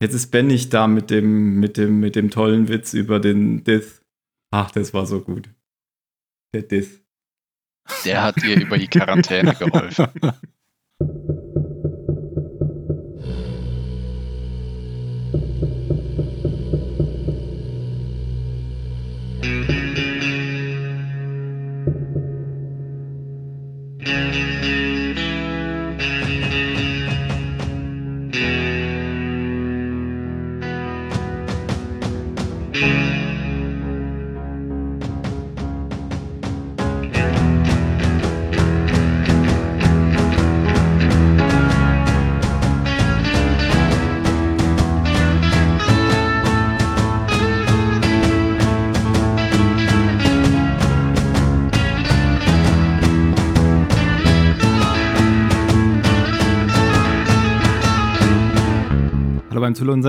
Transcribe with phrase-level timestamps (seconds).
[0.00, 3.64] Jetzt ist Ben nicht da mit dem, mit dem, mit dem tollen Witz über den
[3.64, 4.02] Diss.
[4.52, 5.50] Ach, das war so gut.
[6.54, 7.02] Der Diss.
[8.04, 10.08] Der hat dir über die Quarantäne geholfen.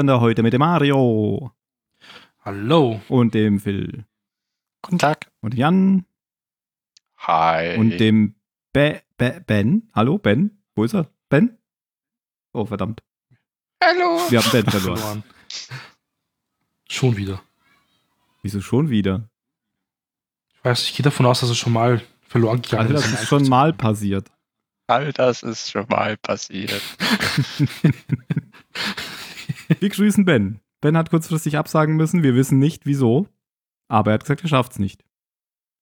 [0.10, 1.52] Zulu-Sender heute mit dem Mario
[2.44, 3.00] Hallo.
[3.10, 4.06] und dem Phil
[4.82, 5.32] Guten Tag.
[5.42, 6.04] und Jan
[7.18, 7.78] Hi.
[7.78, 8.34] und dem
[8.74, 9.88] Be Be Ben.
[9.94, 10.64] Hallo Ben?
[10.76, 11.12] Wo ist er?
[11.30, 11.60] Ben?
[12.54, 13.04] Oh, verdammt.
[13.84, 14.20] Hallo.
[14.32, 15.24] Wir haben Ben verloren.
[16.90, 17.44] Schon wieder.
[18.42, 19.30] Wieso schon wieder?
[20.56, 23.28] Ich weiß, ich gehe davon aus, dass es schon mal verloren gegangen Also, das ist
[23.28, 24.32] schon mal passiert.
[24.88, 26.82] All das ist schon mal passiert.
[29.80, 30.60] Wir grüßen Ben.
[30.82, 32.24] Ben hat kurzfristig absagen müssen.
[32.24, 33.28] Wir wissen nicht wieso.
[33.88, 35.04] Aber er hat gesagt, er schafft es nicht.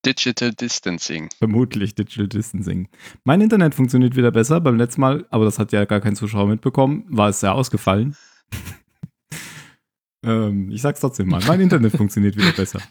[0.05, 1.29] Digital Distancing.
[1.37, 2.87] Vermutlich Digital Distancing.
[3.23, 4.61] Mein Internet funktioniert wieder besser.
[4.61, 8.15] Beim letzten Mal, aber das hat ja gar kein Zuschauer mitbekommen, war es sehr ausgefallen.
[10.23, 11.41] ähm, ich sag's trotzdem mal.
[11.45, 12.81] Mein Internet funktioniert wieder besser.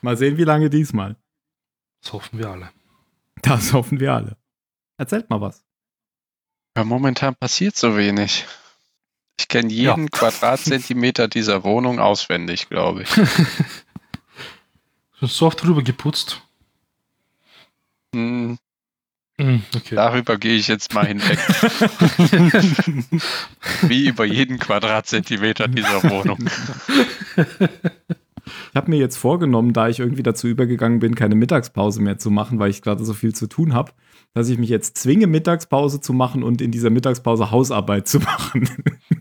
[0.00, 1.16] Mal sehen, wie lange diesmal.
[2.02, 2.70] Das hoffen wir alle.
[3.42, 4.36] Das hoffen wir alle.
[4.96, 5.64] Erzählt mal was.
[6.76, 8.46] Ja, momentan passiert so wenig.
[9.50, 13.08] Ich kenne jeden Quadratzentimeter dieser Wohnung auswendig, glaube ich.
[15.22, 16.40] So oft drüber geputzt.
[18.14, 18.56] Hm,
[19.38, 19.96] Hm, okay.
[19.96, 21.38] darüber gehe ich jetzt mal hinweg.
[23.82, 26.38] Wie über jeden Quadratzentimeter dieser Wohnung.
[27.36, 32.30] Ich habe mir jetzt vorgenommen, da ich irgendwie dazu übergegangen bin, keine Mittagspause mehr zu
[32.30, 33.92] machen, weil ich gerade so viel zu tun habe,
[34.32, 38.68] dass ich mich jetzt zwinge, Mittagspause zu machen und in dieser Mittagspause Hausarbeit zu machen.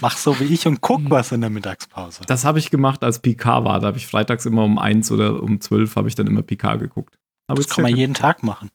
[0.00, 2.22] Mach so wie ich und guck was in der Mittagspause.
[2.26, 3.80] Das habe ich gemacht, als Picard war.
[3.80, 6.80] Da habe ich freitags immer um eins oder um zwölf habe ich dann immer Picard
[6.80, 7.18] geguckt.
[7.46, 8.70] Aber Das kann man jeden Tag machen.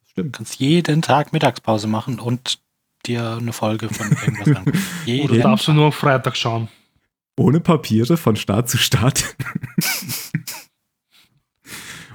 [0.00, 0.36] Du Stimmt.
[0.36, 2.60] kannst jeden Tag Mittagspause machen und
[3.06, 4.70] dir eine Folge von irgendwas angucken.
[5.04, 6.68] Oder Jeden darfst du nur am Freitag schauen?
[7.38, 9.36] Ohne Papiere von Start zu Start.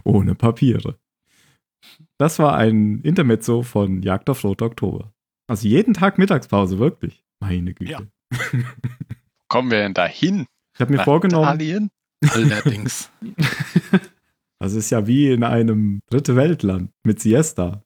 [0.04, 0.98] Ohne Papiere.
[2.18, 5.13] Das war ein Intermezzo von Jagd auf Rote Oktober.
[5.54, 7.24] Also jeden Tag Mittagspause, wirklich.
[7.40, 7.92] Meine Güte.
[7.92, 8.00] Ja.
[9.50, 10.48] Kommen wir denn da hin?
[10.74, 11.92] Ich habe mir vorgenommen, Italien?
[12.28, 13.12] Allerdings.
[14.60, 17.84] das ist ja wie in einem dritte Weltland mit Siesta.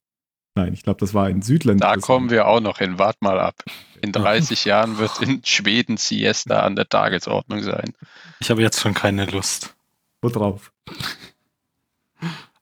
[0.55, 1.83] Nein, ich glaube, das war ein Südland.
[1.83, 2.99] Da kommen wir auch noch hin.
[2.99, 3.55] Wart mal ab.
[4.01, 7.91] In 30 Jahren wird in Schweden Siesta an der Tagesordnung sein.
[8.39, 9.75] Ich habe jetzt schon keine Lust.
[10.21, 10.71] Wo drauf?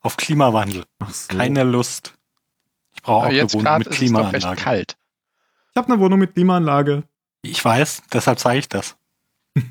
[0.01, 0.83] Auf Klimawandel.
[0.97, 1.37] Ach so.
[1.37, 2.15] Keine Lust.
[2.95, 4.61] Ich brauche auch eine Wohnung mit ist es doch recht Klimaanlage.
[4.61, 4.97] kalt.
[5.71, 7.03] Ich habe eine Wohnung mit Klimaanlage.
[7.41, 8.95] Ich weiß, deshalb zeige ich das.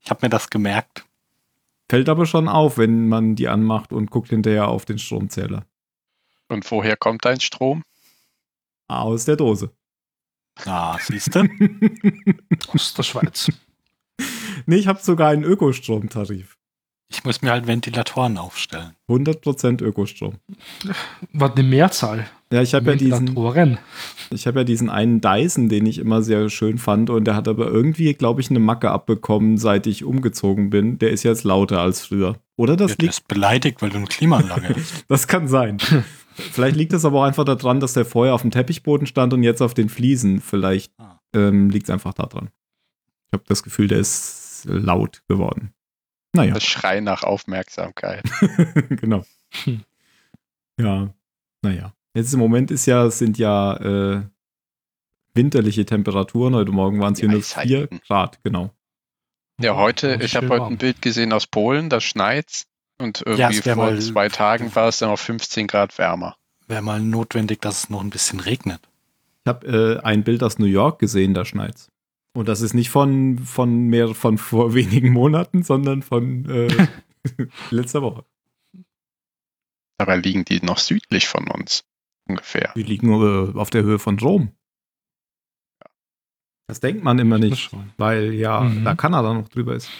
[0.00, 1.04] Ich habe mir das gemerkt.
[1.90, 5.66] Fällt aber schon auf, wenn man die anmacht und guckt hinterher auf den Stromzähler.
[6.48, 7.82] Und woher kommt dein Strom?
[8.86, 9.70] Aus der Dose.
[10.64, 11.40] Ah, siehst du?
[12.74, 13.52] Aus der Schweiz.
[14.64, 16.56] nee, ich habe sogar einen Ökostromtarif.
[17.08, 18.94] Ich muss mir halt Ventilatoren aufstellen.
[19.10, 20.36] 100% Ökostrom.
[21.32, 22.30] War die Mehrzahl.
[22.52, 23.36] Ja, ich habe ja diesen,
[24.30, 27.46] ich habe ja diesen einen Dyson, den ich immer sehr schön fand und der hat
[27.46, 30.98] aber irgendwie, glaube ich, eine Macke abbekommen, seit ich umgezogen bin.
[30.98, 32.36] Der ist jetzt lauter als früher.
[32.56, 35.04] Oder das ja, liegt, ist beleidigt, weil du eine Klimaanlage hast.
[35.08, 35.78] das kann sein.
[36.34, 39.42] Vielleicht liegt es aber auch einfach daran, dass der vorher auf dem Teppichboden stand und
[39.42, 40.40] jetzt auf den Fliesen.
[40.40, 41.20] Vielleicht Ah.
[41.34, 42.48] ähm, liegt es einfach daran.
[43.26, 45.74] Ich habe das Gefühl, der ist laut geworden.
[46.32, 46.54] Naja.
[46.54, 48.22] Das Schrei nach Aufmerksamkeit.
[48.88, 49.24] genau.
[49.64, 49.82] Hm.
[50.80, 51.12] Ja,
[51.62, 51.92] naja.
[52.14, 54.22] Jetzt im Moment ist ja, sind ja äh,
[55.34, 56.54] winterliche Temperaturen.
[56.54, 58.00] Heute Morgen waren es hier nur 4 Eisheiten.
[58.06, 58.70] Grad, genau.
[59.60, 62.66] Ja, heute, ich habe heute ein Bild gesehen aus Polen, da schneit's.
[63.00, 66.36] Und Ja, irgendwie wär vor mal- zwei Tagen war es dann auf 15 Grad wärmer.
[66.66, 68.80] Wäre mal notwendig, dass es noch ein bisschen regnet.
[69.44, 71.88] Ich habe äh, ein Bild aus New York gesehen, da schneit's.
[72.34, 76.88] Und das ist nicht von, von mehr von vor wenigen Monaten, sondern von äh,
[77.70, 78.24] letzter Woche.
[79.98, 81.84] Dabei liegen die noch südlich von uns.
[82.28, 82.72] Ungefähr.
[82.76, 84.52] Die liegen äh, auf der Höhe von Rom.
[86.66, 88.84] Das denkt man immer nicht, weil ja, Mhm.
[88.84, 89.90] da Kanada noch drüber ist.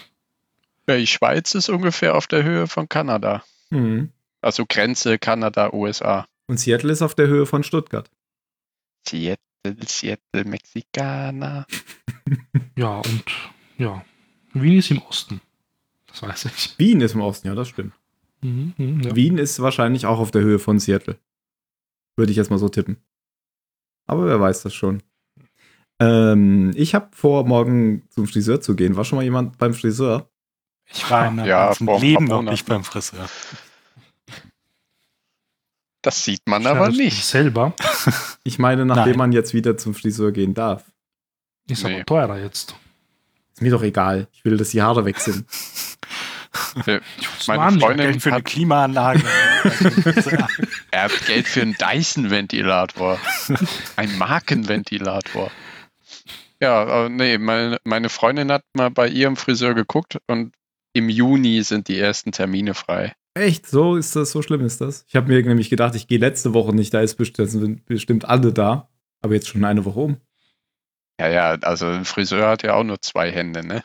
[0.87, 3.43] Ja, die Schweiz ist ungefähr auf der Höhe von Kanada.
[3.71, 4.11] Mhm.
[4.41, 6.27] Also Grenze Kanada, USA.
[6.47, 8.09] Und Seattle ist auf der Höhe von Stuttgart.
[9.07, 9.37] Seattle,
[9.85, 11.65] Seattle, Mexikaner.
[12.75, 13.23] Ja, und
[13.77, 14.05] ja.
[14.53, 15.41] Wien ist im Osten.
[16.07, 16.77] Das weiß ich.
[16.79, 17.93] Wien ist im Osten, ja, das stimmt.
[18.41, 19.15] Mhm, mhm, ja.
[19.15, 21.17] Wien ist wahrscheinlich auch auf der Höhe von Seattle.
[22.19, 22.97] Würde ich jetzt mal so tippen.
[24.05, 25.01] Aber wer weiß das schon.
[26.01, 28.97] Ähm, ich habe vor, morgen zum Friseur zu gehen.
[28.97, 30.29] War schon mal jemand beim Friseur?
[30.91, 33.29] Ich war in meinem Ja, ganzen Leben noch nicht beim Friseur.
[36.01, 37.23] Das sieht man Ich aber nicht.
[37.25, 37.73] Selber.
[38.43, 39.17] Ich meine, nachdem Nein.
[39.17, 40.83] man jetzt wieder zum Friseur gehen darf.
[41.69, 41.95] Ist Nee.
[41.95, 42.75] aber teurer jetzt.
[43.53, 44.27] Ist mir doch egal.
[44.33, 45.45] Ich will, dass die Haare weg sind.
[47.47, 49.21] Meine Mann, Freundin Geld für eine hat, Klimaanlage.
[50.91, 53.19] er hat Geld für einen Dyson-Ventilator.
[53.95, 55.51] Ein Markenventilator.
[56.61, 60.53] Ja, nee, meine, meine Freundin hat mal bei ihrem Friseur geguckt und
[60.93, 63.13] im Juni sind die ersten Termine frei.
[63.35, 63.67] Echt?
[63.67, 65.05] So ist das, so schlimm ist das?
[65.07, 68.25] Ich habe mir nämlich gedacht, ich gehe letzte Woche nicht, da ist bestimmt, sind bestimmt
[68.25, 68.89] alle da.
[69.21, 70.17] Aber jetzt schon eine Woche um.
[71.19, 73.83] Ja, ja, also ein Friseur hat ja auch nur zwei Hände, ne?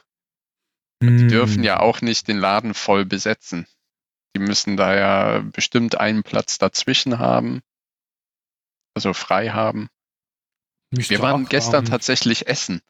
[1.02, 1.64] Die dürfen Hm.
[1.64, 3.66] ja auch nicht den Laden voll besetzen.
[4.34, 7.62] Die müssen da ja bestimmt einen Platz dazwischen haben.
[8.94, 9.88] Also frei haben.
[10.90, 11.90] Müsst Wir waren gestern haben.
[11.90, 12.80] tatsächlich essen.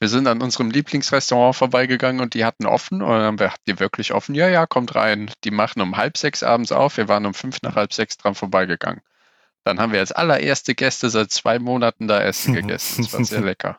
[0.00, 3.02] Wir sind an unserem Lieblingsrestaurant vorbeigegangen und die hatten offen.
[3.02, 4.34] Und dann haben wir, habt ihr wirklich offen?
[4.34, 5.30] Ja, ja, kommt rein.
[5.42, 6.96] Die machen um halb sechs abends auf.
[6.96, 9.00] Wir waren um fünf nach halb sechs dran vorbeigegangen.
[9.64, 13.02] Dann haben wir als allererste Gäste seit zwei Monaten da Essen gegessen.
[13.02, 13.78] Das war sehr lecker.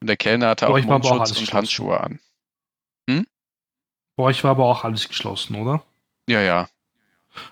[0.00, 1.52] Und der Kellner hatte auch Mundschutz und.
[1.52, 2.18] Handschuhe an.
[4.16, 5.84] Bei euch war aber auch alles geschlossen, oder?
[6.28, 6.68] Ja, ja.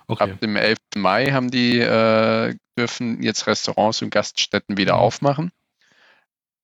[0.07, 0.33] Okay.
[0.33, 0.79] Ab dem 11.
[0.97, 5.01] Mai haben die, äh, dürfen jetzt Restaurants und Gaststätten wieder Mhm.
[5.01, 5.53] aufmachen.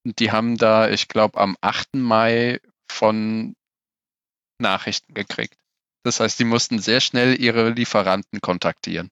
[0.04, 1.98] Und die haben da, ich glaube, am 8.
[2.00, 2.60] Mai
[2.90, 3.54] von
[4.58, 5.56] Nachrichten gekriegt.
[6.02, 9.10] Das heißt, die mussten sehr schnell ihre Lieferanten kontaktieren.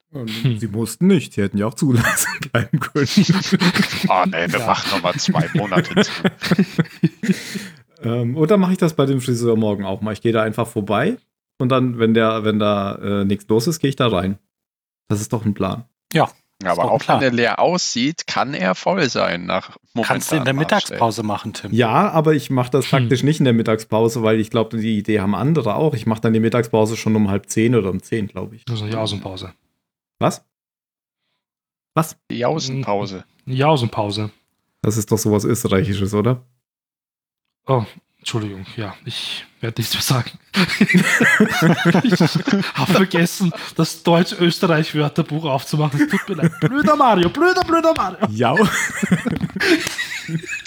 [0.59, 3.07] Sie mussten nicht, sie hätten ja auch zulassen bleiben können.
[4.09, 4.67] Ah, nee, wir Ja.
[4.67, 6.11] machen nochmal zwei Monate zu.
[8.03, 10.13] ähm, oder mache ich das bei dem Friseur morgen auch mal?
[10.13, 11.17] Ich gehe da einfach vorbei
[11.59, 14.39] und dann, wenn der, wenn da äh, nichts los ist, gehe ich da rein.
[15.09, 15.85] Das ist doch ein Plan.
[16.65, 17.21] Aber doch auch klar.
[17.21, 21.53] wenn er leer aussieht, kann er voll sein nach Kannst du in der Mittagspause machen,
[21.53, 21.73] Tim.
[21.73, 22.91] Ja, aber ich mache das Hm.
[22.91, 25.95] faktisch nicht in der Mittagspause, weil ich glaube, die Idee haben andere auch.
[25.95, 28.65] Ich mache dann die Mittagspause schon um halb zehn oder um zehn, glaube ich.
[28.69, 29.53] Also Jausenpause.
[30.19, 30.45] Was?
[31.95, 32.17] Was?
[32.31, 33.25] Die Jausenpause.
[33.47, 34.31] Jausenpause.
[34.83, 36.43] Das ist doch sowas Österreichisches, oder?
[37.69, 37.85] Oh,
[38.19, 40.33] Entschuldigung, ja, ich werde nichts mehr sagen.
[42.03, 42.21] ich
[42.75, 46.01] habe vergessen, das Deutsch-Österreich-Wörterbuch aufzumachen.
[46.01, 46.59] Es tut mir leid.
[46.61, 48.27] Blöder Mario, blöder, blöder Mario.
[48.31, 48.55] Ja.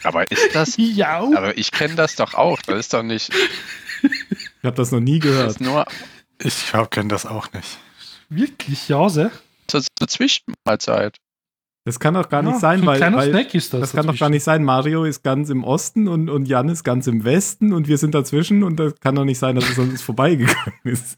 [0.03, 0.75] Aber ist das.
[0.77, 1.19] Ja.
[1.19, 2.61] Aber ich kenne das doch auch.
[2.61, 3.31] Das ist doch nicht.
[4.03, 5.61] Ich habe das noch nie Das gehört.
[5.61, 5.85] nur
[6.41, 7.77] Ich kenne das auch nicht.
[8.29, 9.31] Wirklich, Jause?
[9.67, 11.17] zur, zur Zwischenmahlzeit.
[11.83, 13.81] Das kann doch gar nicht Ja, sein, so ein weil, weil Snack ist das.
[13.81, 14.63] das kann doch gar nicht sein.
[14.63, 18.13] Mario ist ganz im Osten und, und Jan ist ganz im Westen und wir sind
[18.13, 21.17] dazwischen und das kann doch nicht sein, dass es uns vorbeigegangen ist.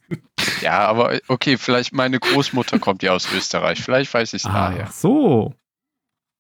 [0.62, 3.81] Ja, aber okay, vielleicht meine Großmutter kommt ja aus Österreich.
[3.83, 4.86] Vielleicht weiß ich es daher.
[4.88, 5.54] Ach so.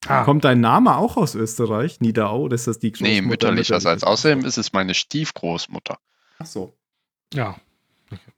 [0.07, 1.99] Ah, Kommt dein Name auch aus Österreich?
[2.01, 2.41] Niederau?
[2.43, 4.03] Oder ist das die Nee, Großmutter mütterlicherseits.
[4.03, 5.97] Außerdem ist es meine Stiefgroßmutter.
[6.39, 6.73] Ach so.
[7.33, 7.55] ja.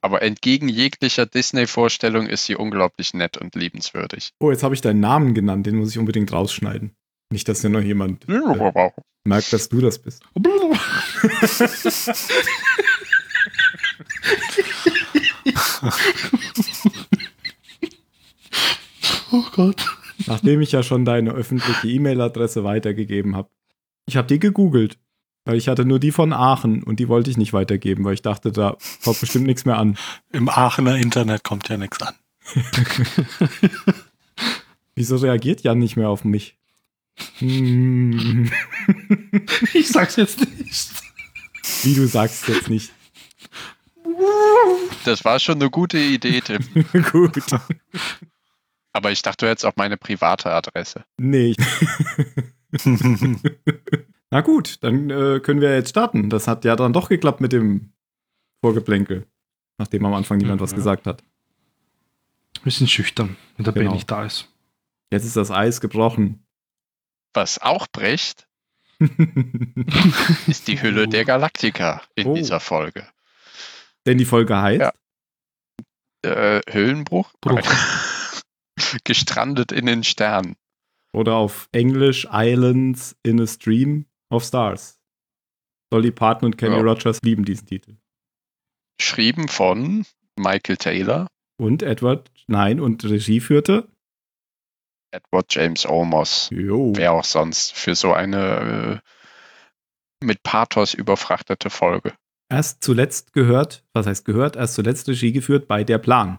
[0.00, 4.30] Aber entgegen jeglicher Disney-Vorstellung ist sie unglaublich nett und liebenswürdig.
[4.40, 5.66] Oh, jetzt habe ich deinen Namen genannt.
[5.66, 6.94] Den muss ich unbedingt rausschneiden.
[7.30, 8.90] Nicht, dass ja noch jemand äh,
[9.24, 10.22] merkt, dass du das bist.
[19.32, 19.84] Oh Gott.
[20.26, 23.50] Nachdem ich ja schon deine öffentliche E-Mail-Adresse weitergegeben habe.
[24.06, 24.98] Ich habe die gegoogelt.
[25.46, 28.20] Weil ich hatte nur die von Aachen und die wollte ich nicht weitergeben, weil ich
[28.22, 29.96] dachte, da kommt bestimmt nichts mehr an.
[30.32, 32.14] Im Aachener Internet kommt ja nichts an.
[34.94, 36.56] Wieso reagiert Jan nicht mehr auf mich?
[37.38, 38.50] Hm,
[39.72, 40.90] Ich sag's jetzt nicht.
[41.84, 42.92] wie du sagst jetzt nicht.
[45.04, 46.58] Das war schon eine gute Idee, Tim.
[47.12, 47.40] Gut.
[48.92, 51.04] Aber ich dachte, du hättest auch meine private Adresse.
[51.18, 51.54] Nee.
[54.30, 56.30] Na gut, dann äh, können wir jetzt starten.
[56.30, 57.92] Das hat ja dann doch geklappt mit dem
[58.64, 59.26] Vorgeplänkel.
[59.78, 60.64] Nachdem am Anfang niemand Mhm.
[60.64, 61.22] was gesagt hat.
[62.62, 63.90] Wir sind schüchtern, wenn der Genau.
[63.90, 64.48] Ben nicht da ist.
[65.12, 66.44] Jetzt ist das Eis gebrochen.
[67.34, 68.48] Was auch bricht,
[70.46, 72.34] ist die Hülle der Galaktika in Oh.
[72.34, 73.06] dieser Folge.
[74.06, 74.80] Denn die Folge heißt.
[74.80, 74.92] Ja.
[76.22, 77.32] Äh, Hüllenbruch?
[77.40, 77.60] Bruch.
[77.60, 77.64] Nein.
[79.04, 80.56] Gestrandet in den Sternen.
[81.12, 85.00] Oder auf Englisch Islands in a Stream of Stars.
[85.92, 86.82] Dolly Parton und Kenny Ja.
[86.82, 87.96] Rogers lieben diesen Titel.
[88.98, 90.04] Geschrieben von
[90.38, 91.26] Michael Taylor,
[91.58, 93.88] Und Edward, nein, und Regie führte?
[95.12, 96.50] Edward James Olmos.
[96.50, 96.92] Jo.
[96.96, 99.00] Wer auch sonst für so eine
[100.20, 102.14] äh, mit Pathos überfrachtete Folge.
[102.50, 106.38] Erst zuletzt gehört, was heißt gehört, erst zuletzt Regie geführt bei Der Plan.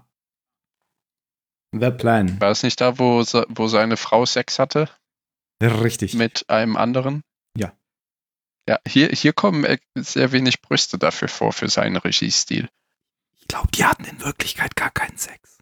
[1.74, 2.39] The Plan.
[2.39, 4.89] War es nicht da, wo, wo seine Frau Sex hatte
[5.62, 6.13] Richtig.
[6.13, 7.24] mit einem anderen?
[8.67, 8.79] Ja.
[8.88, 12.69] Hier, hier kommen äh, sehr wenig Brüste dafür vor, für seinen Regiestil.
[13.39, 15.57] Ich glaube, die hatten in Wirklichkeit gar keinen Sex.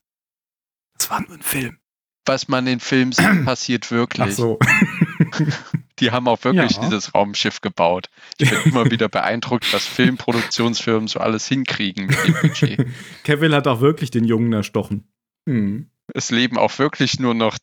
[0.98, 1.78] Das war nur ein Film.
[2.26, 4.28] Was man in Filmen sieht, passiert wirklich.
[4.28, 4.60] Ach so.
[6.00, 6.84] Die haben auch wirklich Ja.
[6.90, 8.10] dieses Raumschiff gebaut.
[8.38, 12.88] Ich bin immer wieder beeindruckt, was Filmproduktionsfirmen so alles hinkriegen mit dem Budget.
[13.24, 15.08] Kevin hat auch wirklich den Jungen erstochen.
[15.48, 15.90] Hm.
[16.14, 17.58] Es leben auch wirklich nur noch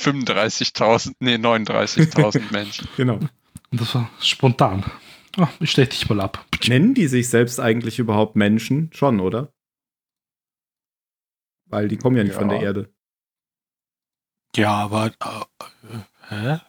[0.00, 2.88] 35.000, nee, 39.000 Menschen.
[2.96, 3.18] Genau.
[3.74, 4.84] Und das war spontan.
[5.36, 6.46] Ah, ich stell dich mal ab.
[6.68, 8.88] Nennen die sich selbst eigentlich überhaupt Menschen?
[8.92, 9.52] Schon, oder?
[11.66, 12.54] Weil die kommen ja nicht von Ja.
[12.56, 12.94] der Erde.
[14.54, 15.06] Ja, aber.
[15.08, 16.60] Äh, hä?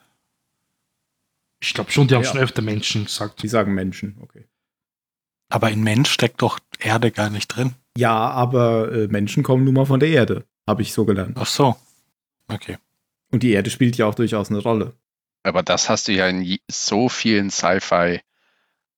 [1.61, 2.31] Ich glaube schon, die haben Ja.
[2.31, 3.43] schon öfter Menschen gesagt.
[3.43, 4.47] Die sagen Menschen, okay.
[5.49, 7.75] Aber in Mensch steckt doch Erde gar nicht drin.
[7.95, 10.47] Ja, aber äh, Menschen kommen nun mal von der Erde.
[10.67, 11.37] Habe ich so gelernt.
[11.39, 11.75] Ach so.
[12.47, 12.79] Okay.
[13.31, 14.97] Und die Erde spielt ja auch durchaus eine Rolle.
[15.45, 17.49] Aber das hast du ja in so vielen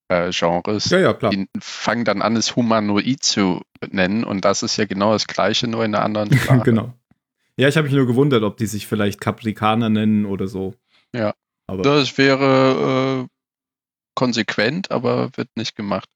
[0.10, 0.90] Sci-Fi-Genres.
[0.90, 1.32] Ja, ja, klar.
[1.32, 3.62] Die fangen dann an, es Humanoid zu
[3.92, 6.64] nennen und das ist ja genau das Gleiche, nur in einer anderen Sprache.
[6.64, 6.94] genau.
[7.58, 10.76] Ja, ich habe mich nur gewundert, ob die sich vielleicht Kaprikaner nennen oder so.
[11.14, 11.34] Ja.
[11.68, 13.28] Aber Das wäre äh,
[14.16, 16.08] konsequent, aber wird nicht gemacht.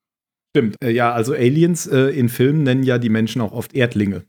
[0.55, 0.77] stimmt.
[0.81, 4.23] Äh, ja, also Aliens äh, in Filmen nennen ja die Menschen auch oft Erdlinge.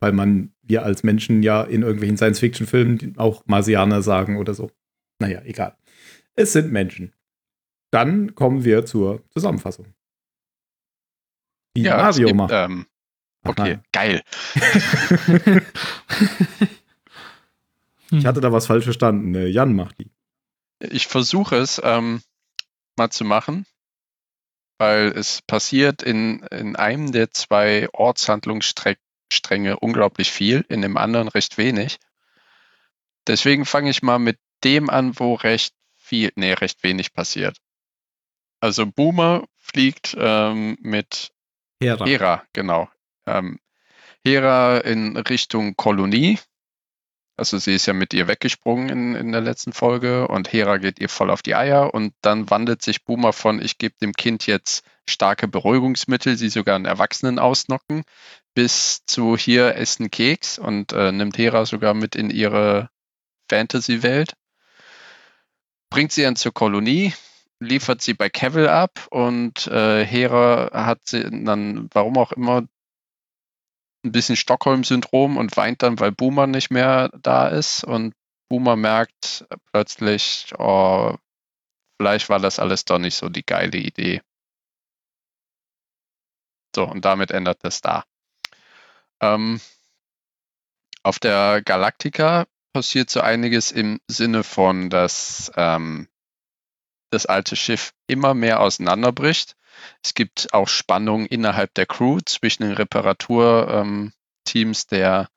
[0.00, 4.70] Weil man, wir als Menschen ja in irgendwelchen Science-Fiction-Filmen auch Marsianer sagen oder so.
[5.18, 5.76] Naja, egal.
[6.34, 7.12] Es sind Menschen.
[7.90, 9.94] Dann kommen wir zur Zusammenfassung.
[11.76, 12.52] Die ja, Mario gibt, macht.
[12.52, 12.86] ähm,
[13.44, 14.22] okay, geil.
[18.10, 19.34] Ich hatte da was falsch verstanden.
[19.34, 20.10] Äh, Jan macht die.
[20.80, 22.22] Ich versuche es ähm,
[22.96, 23.66] mal zu machen,
[24.78, 31.58] weil es passiert in, in einem der zwei Ortshandlungsstränge unglaublich viel, in dem anderen recht
[31.58, 31.98] wenig.
[33.26, 37.58] Deswegen fange ich mal mit dem an, wo recht viel, nee, recht wenig passiert.
[38.60, 41.32] Also Boomer fliegt ähm, mit
[41.80, 42.06] Hera.
[42.06, 42.88] Hera, genau.
[43.26, 43.58] Ähm,
[44.24, 46.38] Hera in Richtung Kolonie.
[47.36, 50.98] Also sie ist ja mit ihr weggesprungen in, in der letzten Folge und Hera geht
[50.98, 54.46] ihr voll auf die Eier und dann wandelt sich Boomer von, ich gebe dem Kind
[54.46, 58.04] jetzt starke Beruhigungsmittel, sie sogar einen Erwachsenen ausnocken,
[58.54, 62.88] bis zu hier essen Keks und äh, nimmt Hera sogar mit in ihre
[63.50, 64.32] Fantasy-Welt.
[65.90, 67.14] Bringt sie dann zur Kolonie,
[67.60, 72.66] liefert sie bei Cavill ab und äh, Hera hat sie dann, warum auch immer,
[74.04, 78.14] ein bisschen Stockholm-Syndrom und weint dann, weil Boomer nicht mehr da ist und
[78.48, 81.16] Boomer merkt plötzlich, oh,
[81.98, 84.22] vielleicht war das alles doch nicht so die geile Idee.
[86.74, 88.04] So, und damit ändert es da.
[89.20, 89.60] Ähm,
[91.02, 96.08] auf der Galactica passiert so einiges im Sinne von, dass ähm,
[97.08, 99.56] das alte Schiff immer mehr auseinanderbricht.
[100.04, 104.12] Es gibt auch Spannungen innerhalb der Crew zwischen den Reparaturteams
[104.90, 105.30] der,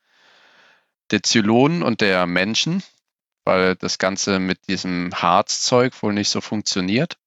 [1.11, 2.83] der Zylonen und der Menschen,
[3.45, 7.17] weil das Ganze mit diesem Harzzeug wohl nicht so funktioniert.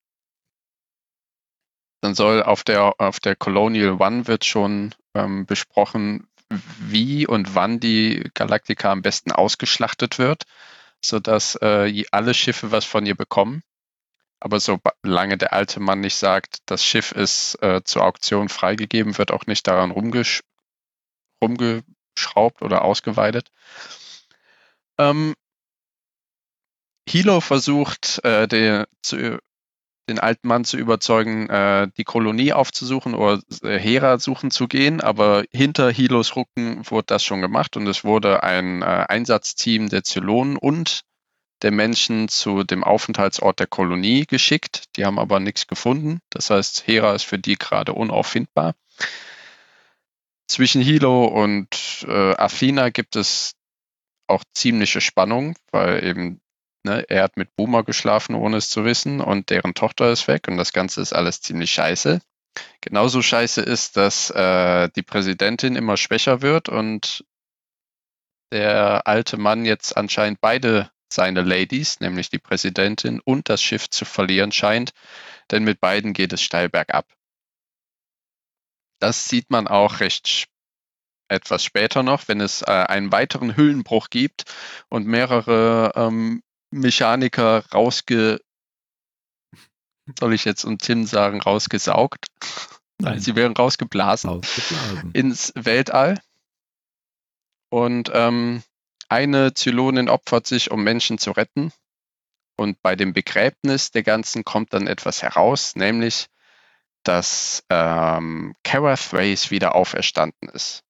[2.02, 6.28] Dann soll auf der, auf der Colonial One wird schon ähm, besprochen,
[6.78, 10.44] wie und wann die Galactica am besten ausgeschlachtet wird,
[11.00, 13.62] sodass äh, alle Schiffe was von ihr bekommen.
[14.40, 19.30] Aber solange der alte Mann nicht sagt, das Schiff ist äh, zur Auktion freigegeben, wird
[19.30, 20.42] auch nicht daran rumgesch
[21.42, 23.50] rumgeschraubt oder ausgeweidet.
[24.98, 25.34] Ähm,
[27.08, 29.38] Hilo versucht, äh, den, zu,
[30.08, 35.00] den alten Mann zu überzeugen, äh, die Kolonie aufzusuchen oder äh, Hera suchen zu gehen,
[35.00, 40.02] aber hinter Hilos Rücken wurde das schon gemacht und es wurde ein äh, Einsatzteam der
[40.02, 41.02] Zylonen und
[41.62, 44.84] der Menschen zu dem Aufenthaltsort der Kolonie geschickt.
[44.96, 46.20] Die haben aber nichts gefunden.
[46.30, 48.74] Das heißt, Hera ist für die gerade unauffindbar.
[50.48, 53.54] Zwischen Hilo und äh, Athena gibt es
[54.26, 56.41] auch ziemliche Spannung, weil eben
[56.84, 60.48] ne, er hat mit Boomer geschlafen, ohne es zu wissen, und deren Tochter ist weg
[60.48, 62.20] und das Ganze ist alles ziemlich scheiße.
[62.80, 67.24] Genauso scheiße ist, dass äh, die Präsidentin immer schwächer wird und
[68.52, 74.04] der alte Mann jetzt anscheinend beide seine Ladies, nämlich die Präsidentin und das Schiff zu
[74.04, 74.92] verlieren scheint,
[75.50, 77.06] denn mit beiden geht es steil bergab.
[79.00, 80.48] Das sieht man auch recht
[81.28, 84.44] etwas später noch, wenn es äh, einen weiteren Hüllenbruch gibt
[84.88, 88.40] und mehrere ähm, Mechaniker rausge
[90.18, 92.26] soll ich jetzt und Tim sagen, rausgesaugt?
[92.98, 93.20] Nein.
[93.20, 95.10] Sie werden rausgeblasen Ausgeblasen.
[95.12, 96.20] ins Weltall.
[97.70, 98.62] Und ähm,
[99.08, 101.72] eine Zylonin opfert sich, um Menschen zu retten.
[102.56, 106.26] Und bei dem Begräbnis der ganzen kommt dann etwas heraus, nämlich,
[107.02, 110.82] dass ähm, Kara Thrace wieder auferstanden ist.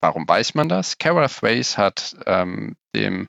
[0.00, 0.98] Warum weiß man das?
[0.98, 3.28] Kara Thrace hat ähm, dem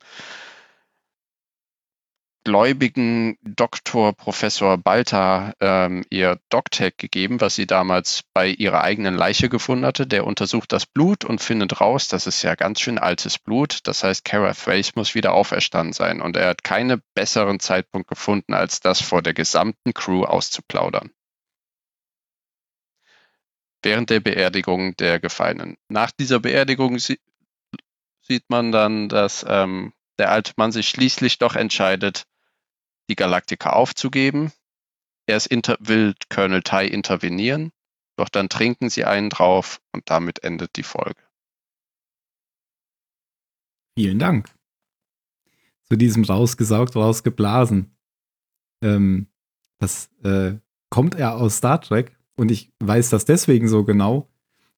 [2.44, 9.50] gläubigen Doktor Professor Balta ähm, ihr DocTag gegeben, was sie damals bei ihrer eigenen Leiche
[9.50, 10.06] gefunden hatte.
[10.06, 13.80] Der untersucht das Blut und findet raus, das ist ja ganz schön altes Blut.
[13.84, 16.22] Das heißt, Kara Thrace muss wieder auferstanden sein.
[16.22, 21.12] Und er hat keinen besseren Zeitpunkt gefunden, als das vor der gesamten Crew auszuplaudern.
[23.82, 25.78] Während der Beerdigung der Gefallenen.
[25.90, 27.20] Nach dieser Beerdigung sie
[28.22, 32.24] sieht man dann, dass ähm, der alte Mann sich schließlich doch entscheidet,
[33.10, 34.52] die Galaktika aufzugeben.
[35.26, 37.72] Erst will Colonel Tai intervenieren,
[38.18, 41.22] doch dann trinken sie einen drauf und damit endet die Folge.
[43.98, 44.50] Vielen Dank.
[45.90, 47.96] Zu diesem rausgesaugt, rausgeblasen.
[48.82, 49.28] Ähm,
[49.80, 50.56] das äh,
[50.90, 54.30] kommt ja aus Star Trek und ich weiß das deswegen so genau,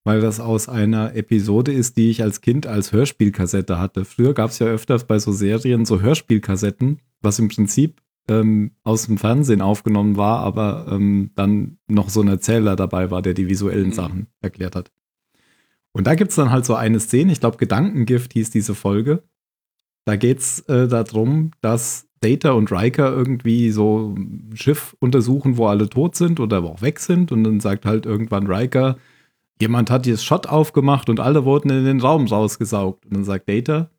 [0.04, 4.06] weil das aus einer Episode ist, die ich als Kind als Hörspielkassette hatte.
[4.06, 9.06] Früher gab es ja öfters bei so Serien so Hörspielkassetten, was im Prinzip ähm, aus
[9.06, 13.50] dem Fernsehen aufgenommen war, aber ähm, dann noch so ein Erzähler dabei war, der die
[13.50, 13.94] visuellen Mhm.
[13.94, 14.92] Sachen erklärt hat.
[15.92, 19.24] Und da gibt es dann halt so eine Szene, ich glaube Gedankengift hieß diese Folge.
[20.06, 25.68] Da geht es äh, darum, dass Data und Riker irgendwie so ein Schiff untersuchen, wo
[25.68, 27.32] alle tot sind oder wo auch weg sind.
[27.32, 28.98] Und dann sagt halt irgendwann Riker,
[29.62, 33.06] jemand hat hier das Shot aufgemacht und alle wurden in den Raum rausgesaugt.
[33.06, 33.90] Und dann sagt Data,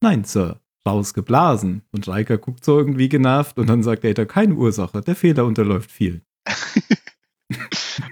[0.00, 1.82] nein, Sir, rausgeblasen.
[1.92, 5.90] Und Riker guckt so irgendwie genervt und dann sagt Data, keine Ursache, der Fehler unterläuft
[5.90, 6.22] viel.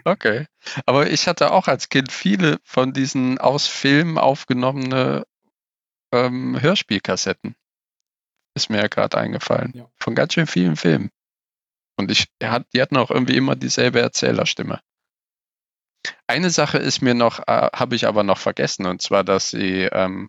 [0.04, 0.46] Okay.
[0.86, 5.24] Aber ich hatte auch als Kind viele von diesen aus Filmen aufgenommene
[6.12, 7.54] ähm, Hörspielkassetten.
[8.54, 9.72] Ist mir ja gerade eingefallen.
[9.74, 9.90] Ja.
[9.98, 11.10] Von ganz schön vielen Filmen.
[11.96, 14.80] Und ich, er hat, die hatten auch irgendwie immer dieselbe Erzählerstimme.
[16.26, 19.88] Eine Sache ist mir noch, äh, habe ich aber noch vergessen, und zwar, dass sie,
[19.90, 20.28] ähm,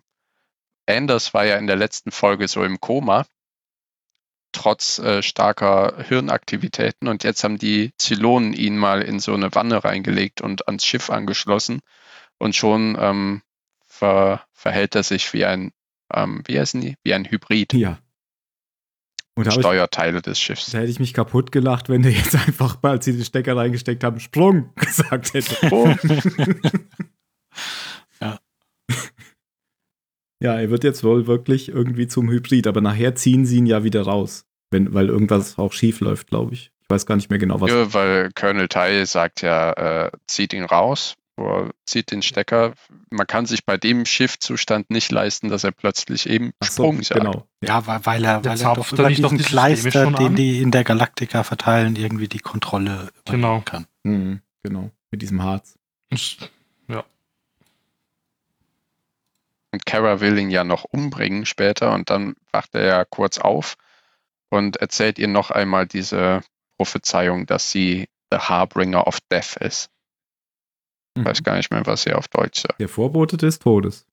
[0.86, 3.26] Anders war ja in der letzten Folge so im Koma,
[4.52, 7.08] trotz äh, starker Hirnaktivitäten.
[7.08, 11.10] Und jetzt haben die Zylonen ihn mal in so eine Wanne reingelegt und ans Schiff
[11.10, 11.80] angeschlossen.
[12.38, 13.42] Und schon ähm,
[13.86, 15.72] ver, verhält er sich wie ein,
[16.12, 16.96] ähm, wie heißen die?
[17.02, 17.72] Wie ein Hybrid.
[17.74, 17.98] Ja.
[19.34, 20.70] Und hab ich Steuerteile des Schiffs.
[20.70, 24.02] Da hätte ich mich kaputt gelacht, wenn der jetzt einfach, als sie den Stecker reingesteckt
[24.02, 25.56] haben, Sprung gesagt hätte.
[25.70, 25.94] Oh.
[30.40, 30.58] Ja.
[30.58, 34.02] Er wird jetzt wohl wirklich irgendwie zum Hybrid, aber nachher ziehen sie ihn ja wieder
[34.02, 36.70] raus, wenn, weil irgendwas auch schief läuft, glaube ich.
[36.82, 37.70] Ich weiß gar nicht mehr genau, was.
[37.70, 39.72] Ja, weil Colonel Tai sagt ja,
[40.06, 42.72] äh, zieht ihn raus, oder zieht den Stecker.
[43.10, 47.02] Man kann sich bei dem Schiffzustand nicht leisten, dass er plötzlich eben Ach so, Sprung
[47.02, 47.20] sagt.
[47.20, 47.46] genau.
[47.62, 50.34] Ja, weil, weil er, weil er doch über doch diesen die Kleister, den an?
[50.36, 53.58] die in der Galaktika verteilen, irgendwie die Kontrolle Genau.
[53.58, 53.86] übernehmen kann.
[54.04, 54.90] Mhm, genau.
[55.10, 55.78] Mit diesem Harz
[56.88, 57.04] Ja.
[59.76, 63.76] Und Kara will ihn ja noch umbringen später und dann wacht er ja kurz auf
[64.48, 66.40] und erzählt ihr noch einmal diese
[66.78, 69.90] Prophezeiung, dass sie the Harbringer of Death ist.
[71.14, 71.26] Ich Mhm.
[71.26, 72.80] weiß gar nicht mehr, was sie auf Deutsch sagt.
[72.80, 74.06] Der Vorbote des Todes.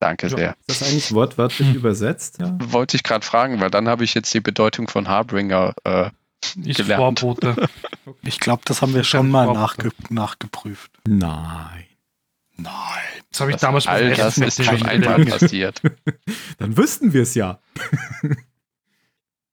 [0.00, 0.36] Danke Ja.
[0.36, 0.56] sehr.
[0.66, 1.74] Ist das eigentlich wortwörtlich Hm.
[1.76, 2.40] übersetzt?
[2.40, 2.56] Ja.
[2.60, 6.10] Wollte ich gerade fragen, weil dann habe ich jetzt die Bedeutung von Harbringer äh,
[6.64, 7.20] Ist Gelernt.
[7.20, 7.54] Vorbote.
[8.22, 10.90] Ich glaube, das haben wir schon mal ich nachge nachgeprüft.
[11.06, 11.86] Nein.
[12.62, 13.22] Nein.
[13.30, 15.80] Das habe ich das, damals beim all das ist mit schon dem einmal passiert.
[16.58, 17.60] Dann wüssten wir es ja.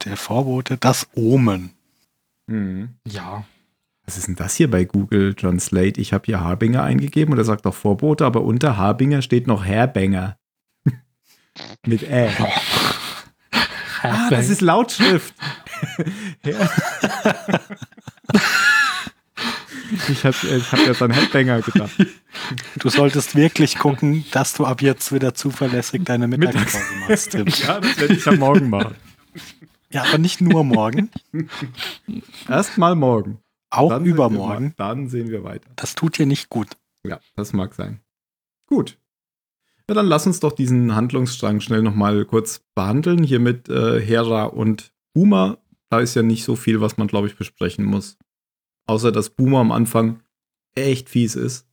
[0.06, 1.72] Der Vorbote, das Omen.
[2.48, 2.96] Mhm.
[3.06, 3.46] Ja.
[4.06, 6.00] Was ist denn das hier bei Google Translate?
[6.00, 9.66] Ich habe hier Harbinger eingegeben und er sagt doch Vorbote, aber unter Harbinger steht noch
[9.66, 10.38] Herbanger.
[11.86, 12.30] Mit Ä.
[14.04, 15.34] Ah, das ist Lautschrift.
[20.10, 21.92] Ich habe ich hab jetzt an Headbanger gedacht.
[22.80, 27.48] Du solltest wirklich gucken, dass du ab jetzt wieder zuverlässig deine Mittagspause machst, Tim.
[27.48, 28.96] Ja, das werde ich am Morgen machen.
[29.90, 31.10] Ja, aber nicht nur morgen,
[32.50, 33.40] Erstmal morgen.
[33.70, 34.74] auch Dann sehen wir übermorgen.
[34.78, 35.70] Dann sehen wir weiter.
[35.76, 36.68] Das tut dir nicht gut.
[37.04, 38.02] Ja, das mag sein.
[38.68, 38.98] Gut.
[39.90, 43.24] Ja, dann lass uns doch diesen Handlungsstrang schnell nochmal kurz behandeln.
[43.24, 45.60] Hier mit äh, Hera und Boomer.
[45.90, 48.18] Da ist ja nicht so viel, was man, glaube ich, besprechen muss.
[48.88, 50.22] Außer, dass Boomer am Anfang
[50.76, 51.66] echt fies ist.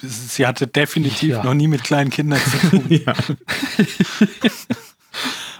[0.00, 1.42] Sie hatte definitiv Ja.
[1.44, 2.84] noch nie mit kleinen Kindern zu tun.
[2.88, 3.14] ja.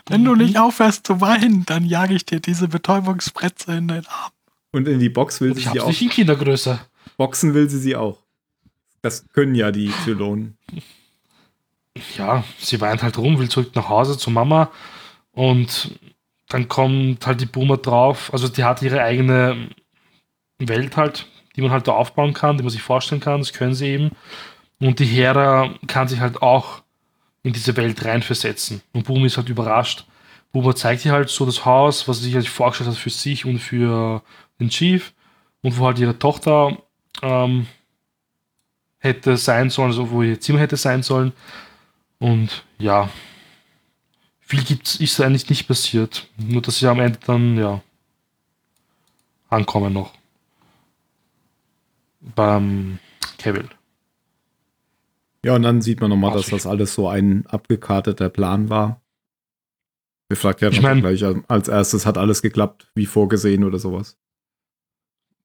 [0.08, 4.32] Wenn du nicht aufhörst zu weinen, dann jage ich dir diese Betäubungsspritze in den Arm.
[4.72, 5.86] Und in die Box will Und sie ich sie auch.
[5.88, 6.80] nicht in Kindergröße.
[7.16, 8.18] Boxen will sie sie auch.
[9.02, 10.56] Das können ja die Zylonen.
[12.16, 14.70] Ja, sie weint halt rum, will zurück nach Hause zu Mama.
[15.32, 15.98] Und
[16.48, 18.32] dann kommt halt die Boomer drauf.
[18.32, 19.68] Also die hat ihre eigene
[20.68, 23.40] Welt halt, die man halt da aufbauen kann, die man sich vorstellen kann.
[23.40, 24.10] Das können sie eben.
[24.80, 26.82] Und die Hera kann sich halt auch
[27.42, 28.82] in diese Welt reinversetzen.
[28.92, 30.04] Und Boomer ist halt überrascht.
[30.52, 33.44] Boomer zeigt ihr halt so das Haus, was sie sich halt vorgestellt hat für sich
[33.44, 34.22] und für
[34.60, 35.12] den Chief.
[35.62, 36.76] Und wo halt ihre Tochter
[37.22, 37.66] ähm,
[38.98, 41.32] hätte sein sollen, also wo ihr Zimmer hätte sein sollen.
[42.18, 43.08] Und ja,
[44.40, 46.28] viel gibt's, ist eigentlich nicht passiert.
[46.36, 47.80] Nur, dass sie am Ende dann, ja,
[49.48, 50.12] ankommen noch.
[52.34, 52.98] Beim
[53.38, 53.68] Kevin.
[55.44, 59.00] Ja, und dann sieht man nochmal, dass das alles so ein abgekarteter Plan war.
[60.28, 64.16] Wir fragt ja Ich mein- gleich als erstes, hat alles geklappt, wie vorgesehen oder sowas.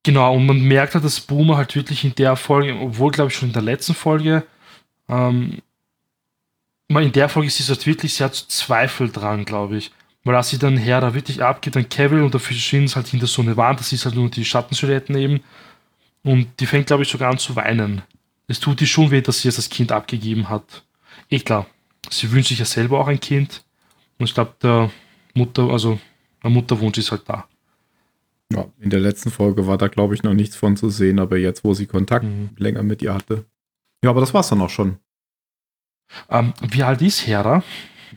[0.03, 3.35] Genau, und man merkt halt, dass Boomer halt wirklich in der Folge, obwohl, glaube ich,
[3.35, 4.45] schon in der letzten Folge,
[5.09, 5.57] ähm,
[6.89, 9.91] in der Folge ist es halt wirklich, sie hat so Zweifel dran, glaube ich.
[10.23, 13.27] Weil als sie dann Hera wirklich abgibt an Kevin und dafür stehen sie halt hinter
[13.27, 15.41] so eine Wand, das ist halt nur die Schattensilhouetten eben.
[16.27, 18.01] Und die fängt, glaube ich, sogar an zu weinen.
[18.47, 20.83] Es tut ihr schon weh, dass sie es das Kind abgegeben hat.
[21.29, 21.65] Eh klar,
[22.09, 23.63] sie wünscht sich ja selber auch ein Kind.
[24.19, 24.91] Und ich glaube, der
[25.33, 25.99] Mutter, also
[26.43, 27.47] der Mutterwunsch ist halt da.
[28.51, 31.37] Ja, in der letzten Folge war da, glaube ich, noch nichts von zu sehen, aber
[31.37, 32.49] jetzt, wo sie Kontakt Mhm.
[32.57, 33.45] länger mit ihr hatte.
[34.03, 34.97] Ja, aber das war's dann auch schon.
[36.29, 37.63] Ähm, wie alt ist Hera?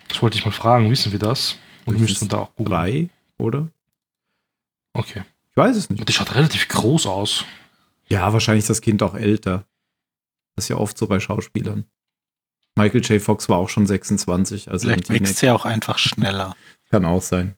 [0.09, 0.91] Das wollte ich mal fragen.
[0.91, 1.59] Wissen wir das?
[1.87, 2.71] Müssten wir da auch googeln?
[2.73, 3.69] Drei, oder?
[4.95, 5.23] Okay.
[5.51, 6.09] Ich weiß es nicht.
[6.09, 7.45] Die schaut relativ groß aus.
[8.11, 9.67] Ja, wahrscheinlich ist das Kind auch älter.
[10.57, 11.85] Das ist ja oft so bei Schauspielern.
[12.77, 13.21] Michael J.
[13.23, 16.57] Fox war auch schon 26, also Vielleicht wächst sie auch einfach schneller,
[16.91, 17.57] Kann auch sein.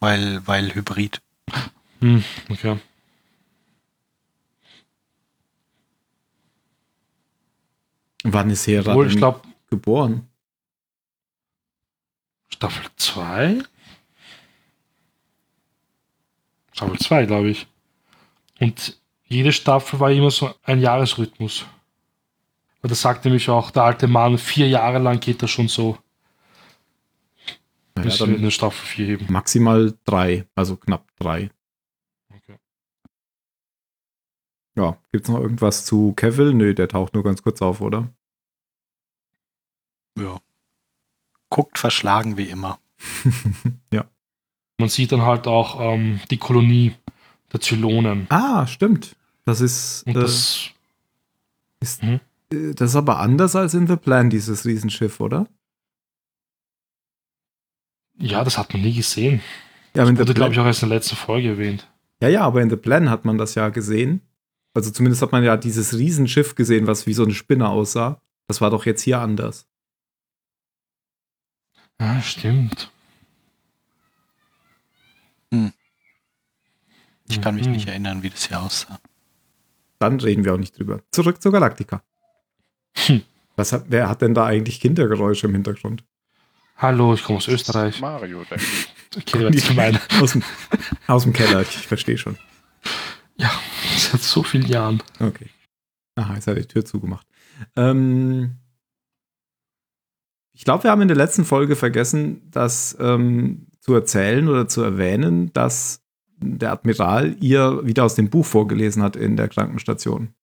[0.00, 1.20] weil, weil Hybrid.
[2.00, 2.78] Hm, okay.
[8.24, 10.28] Wann ist Hera Obwohl, ich denn glaube, geboren?
[12.48, 13.62] Staffel 2?
[16.72, 17.66] Staffel 2, glaube ich.
[18.60, 21.66] Und jede Staffel war immer so ein Jahresrhythmus.
[22.80, 25.98] Weil das sagt nämlich auch der alte Mann, vier Jahre lang geht das schon so,
[27.96, 29.32] Ja, bis wir dann eine Staffel 4 heben.
[29.32, 31.50] maximal drei, also knapp drei.
[32.34, 32.56] Okay.
[34.76, 36.56] Ja, gibt's noch irgendwas zu Kevin?
[36.56, 38.08] Nö, der taucht nur ganz kurz auf, oder?
[40.16, 40.40] Ja.
[41.50, 42.78] Guckt verschlagen wie immer.
[43.92, 44.04] ja.
[44.78, 46.94] Man sieht dann halt auch ähm, die Kolonie
[47.52, 48.26] der Zylonen.
[48.30, 49.16] Ah, stimmt.
[49.48, 50.68] Das ist, Und äh, das,
[51.80, 52.20] ist Mhm.
[52.52, 55.46] äh, das ist aber anders als in The Plan, dieses Riesenschiff, oder?
[58.18, 59.40] ja, das hat man nie gesehen.
[59.94, 61.88] Ja, in Wurde, glaube ich, auch erst in der letzten Folge erwähnt.
[62.20, 64.20] ja, ja, aber in The Plan hat man das ja gesehen.
[64.74, 68.20] Also zumindest hat man ja dieses Riesenschiff gesehen, was wie so eine Spinne aussah.
[68.48, 69.66] Das war doch jetzt hier anders.
[71.98, 72.90] Ah, stimmt.
[77.30, 77.72] Ich kann mich Mhm.
[77.72, 78.98] nicht erinnern, wie das hier aussah.
[79.98, 81.00] Dann reden wir auch nicht drüber.
[81.10, 82.02] Zurück zur Galaktika.
[82.94, 83.22] Hm.
[83.56, 86.04] Was hat, wer hat denn da eigentlich Kindergeräusche im Hintergrund?
[86.76, 88.00] Hallo, ich komme aus Österreich.
[88.00, 88.88] Mario, denke ich.
[89.16, 89.98] Okay, ist gemein.
[90.20, 90.44] Aus dem,
[91.08, 92.38] aus dem Keller, ich verstehe schon.
[93.36, 93.50] Ja,
[93.96, 95.02] seit so vielen Jahren.
[95.18, 95.48] Okay.
[96.14, 97.26] Aha, jetzt hat er die Tür zugemacht.
[97.74, 98.58] Ähm,
[100.52, 104.82] ich glaube, wir haben in der letzten Folge vergessen, das ähm, zu erzählen oder zu
[104.82, 106.02] erwähnen, dass
[106.40, 110.34] der Admiral ihr wieder aus dem Buch vorgelesen hat in der Krankenstation.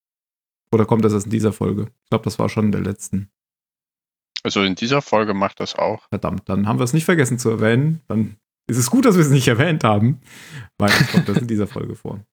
[0.72, 1.90] Oder kommt das erst in dieser Folge?
[2.04, 3.30] Ich glaube, das war schon in der letzten.
[4.42, 6.08] Also in dieser Folge macht das auch.
[6.08, 8.02] Verdammt, dann haben wir es nicht vergessen zu erwähnen.
[8.08, 8.36] Dann
[8.68, 10.20] ist es gut, dass wir es nicht erwähnt haben,
[10.78, 12.24] weil es kommt das in dieser Folge vor.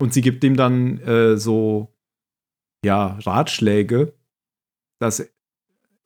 [0.00, 1.92] Und sie gibt ihm dann äh, so,
[2.84, 4.14] ja, Ratschläge,
[5.00, 5.28] dass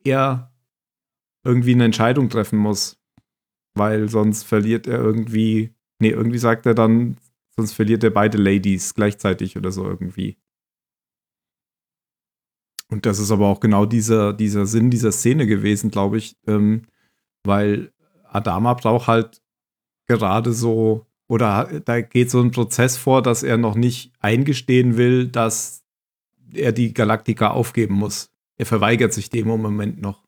[0.05, 0.53] er
[1.45, 3.02] irgendwie eine Entscheidung treffen muss,
[3.75, 7.17] weil sonst verliert er irgendwie, nee, irgendwie sagt er dann,
[7.57, 10.37] sonst verliert er beide Ladies gleichzeitig oder so irgendwie.
[12.89, 16.83] Und das ist aber auch genau dieser, dieser Sinn dieser Szene gewesen, glaube ich, ähm,
[17.43, 17.91] weil
[18.25, 19.43] Adama braucht halt
[20.07, 25.27] gerade so, oder da geht so ein Prozess vor, dass er noch nicht eingestehen will,
[25.29, 25.83] dass
[26.53, 28.31] er die Galaktika aufgeben muss.
[28.59, 30.23] Er verweigert sich dem im Moment noch.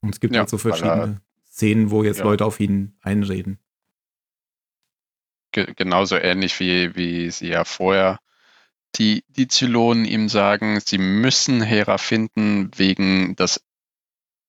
[0.00, 2.24] Und es gibt Ja, halt so er- verschiedene Szenen, wo jetzt Ja.
[2.24, 3.58] Leute auf ihn einreden.
[5.52, 8.20] Ge genauso ähnlich wie, wie sie ja vorher
[8.96, 13.62] die, die Zylonen ihm sagen, sie müssen Hera finden wegen das,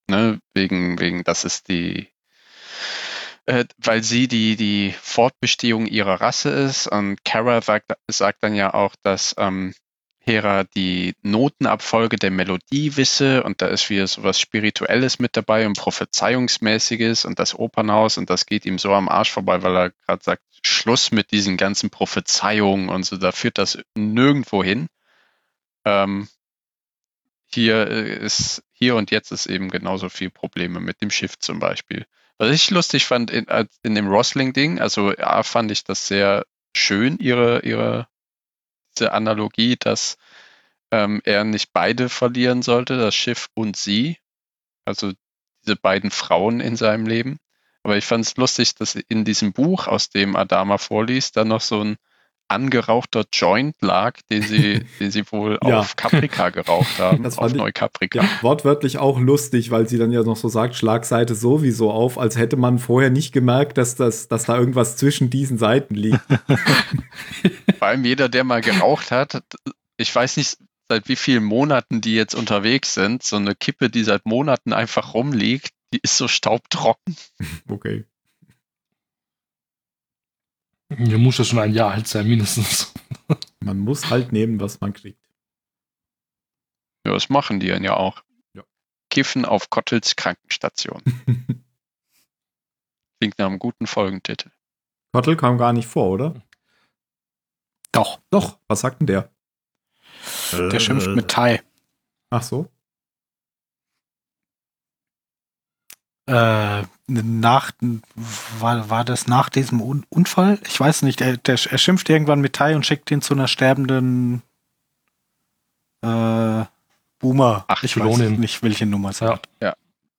[0.09, 2.07] ne, wegen, wegen, das ist die,
[3.45, 6.87] äh, weil sie die, die Fortbestehung ihrer Rasse ist.
[6.87, 9.73] Und Kara sagt, sagt dann ja auch, dass ähm,
[10.27, 15.77] Hera die Notenabfolge der Melodie wisse und da ist wieder sowas Spirituelles mit dabei und
[15.77, 20.21] Prophezeiungsmäßiges und das Opernhaus und das geht ihm so am Arsch vorbei, weil er gerade
[20.21, 24.87] sagt, Schluss mit diesen ganzen Prophezeiungen und so, da führt das nirgendwo hin.
[25.85, 26.27] Ähm,
[27.45, 31.59] hier äh, ist, hier und jetzt ist eben genauso viel Probleme mit dem Schiff zum
[31.59, 32.05] Beispiel.
[32.37, 33.45] Was ich lustig fand in,
[33.81, 38.09] in dem Rosling-Ding, also ja, fand ich das sehr schön, ihre, ihre,
[38.97, 40.17] diese Analogie, dass
[40.91, 44.17] ähm, er nicht beide verlieren sollte, das Schiff und sie,
[44.85, 45.11] also
[45.65, 47.39] diese beiden Frauen in seinem Leben.
[47.83, 51.61] Aber ich fand es lustig, dass in diesem Buch, aus dem Adama vorliest, da noch
[51.61, 51.97] so ein
[52.49, 55.79] angerauchter Joint lag, den sie, den sie wohl Ja.
[55.79, 58.21] auf Caprica geraucht haben, Das auf Neucaprica.
[58.23, 62.37] Ja, wortwörtlich auch lustig, weil sie dann ja noch so sagt, Schlagseite sowieso auf, als
[62.37, 66.21] hätte man vorher nicht gemerkt, dass, das, dass da irgendwas zwischen diesen Seiten liegt.
[67.79, 69.43] Vor allem jeder, der mal geraucht hat,
[69.97, 70.57] ich weiß nicht,
[70.89, 75.13] seit wie vielen Monaten die jetzt unterwegs sind, so eine Kippe, die seit Monaten einfach
[75.13, 77.15] rumliegt, die ist so staubtrocken.
[77.69, 78.05] Okay.
[80.95, 82.93] Hier muss ja schon ein Jahr alt sein, mindestens.
[83.59, 85.21] Man muss halt nehmen, was man kriegt.
[87.05, 88.23] Ja, das machen die dann ja auch.
[88.53, 88.63] Ja.
[89.09, 91.01] Kiffen auf Kottels Krankenstation.
[93.19, 94.51] Klingt nach einem guten Folgentitel.
[95.11, 96.41] Kottel kam gar nicht vor, oder?
[97.91, 99.31] Doch, Doch, was sagt denn der?
[100.53, 101.63] der schimpft mit Tai.
[102.29, 102.69] Ach so.
[106.27, 107.71] Äh, nach,
[108.59, 110.59] war, war das nach diesem Un Unfall?
[110.67, 111.21] Ich weiß nicht.
[111.21, 114.41] Er, der, er schimpft irgendwann mit Tai und schickt ihn zu einer sterbenden
[116.01, 116.65] äh,
[117.19, 117.65] Boomer.
[117.67, 118.39] Ach, ich weiß Zylonin.
[118.39, 119.33] nicht, welche Nummer es Ja.
[119.33, 119.47] hat.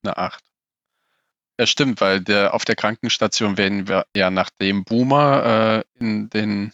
[0.02, 0.42] Eine 8.
[1.60, 6.72] Ja, stimmt, weil der, auf der Krankenstation werden wir ja nachdem Boomer äh, in den,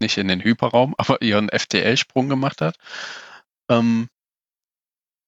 [0.00, 2.76] nicht in den Hyperraum, aber ihren FTL-Sprung gemacht hat,
[3.70, 4.08] ähm,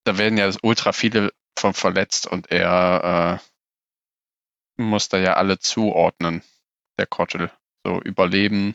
[0.04, 3.40] da werden ja ultra viele von verletzt und er
[4.78, 6.42] äh, muss da ja alle zuordnen,
[6.98, 7.50] der Kottel.
[7.84, 8.74] So überleben,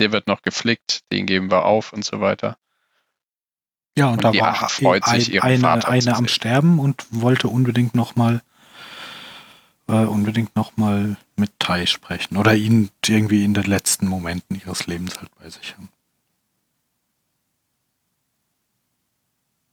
[0.00, 2.56] der wird noch geflickt, den geben wir auf und so weiter.
[3.96, 6.28] Ja, und, Und da war freut ein, sich, eine, Vater eine am.
[6.28, 8.42] Sterben und wollte unbedingt noch mal
[9.88, 14.86] äh, unbedingt noch mal mit Tai sprechen oder ihn irgendwie in den letzten Momenten ihres
[14.86, 15.88] Lebens halt bei sich haben.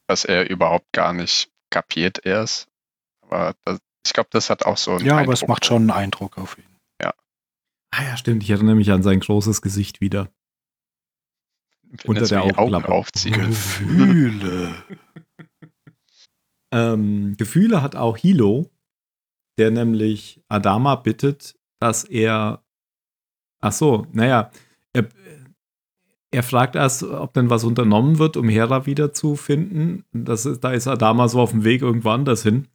[0.07, 2.67] was er überhaupt gar nicht kapiert erst.
[3.21, 5.49] Aber das, ich glaube, das hat auch so einen Ja, aber es Eindruck.
[5.49, 6.63] macht schon einen Eindruck auf ihn.
[7.97, 8.43] Ah ja, stimmt.
[8.43, 10.29] Ich erinnere mich an sein großes Gesicht wieder.
[11.83, 12.89] wenn unter er der Augenklappe.
[12.91, 13.33] aufzieht.
[13.33, 14.75] Gefühle.
[16.73, 18.69] Ähm, Gefühle hat auch Hilo,
[19.57, 22.65] der nämlich Adama bittet, dass er.
[23.61, 24.51] Ach so, naja,
[24.91, 25.07] er,
[26.35, 30.03] er fragt erst, ob denn was unternommen wird, um Hera wiederzufinden.
[30.13, 32.67] Das da ist Adama so auf dem Weg irgendwo anders hin.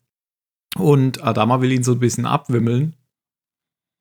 [0.77, 2.96] Und Adama will ihn so ein bisschen abwimmeln.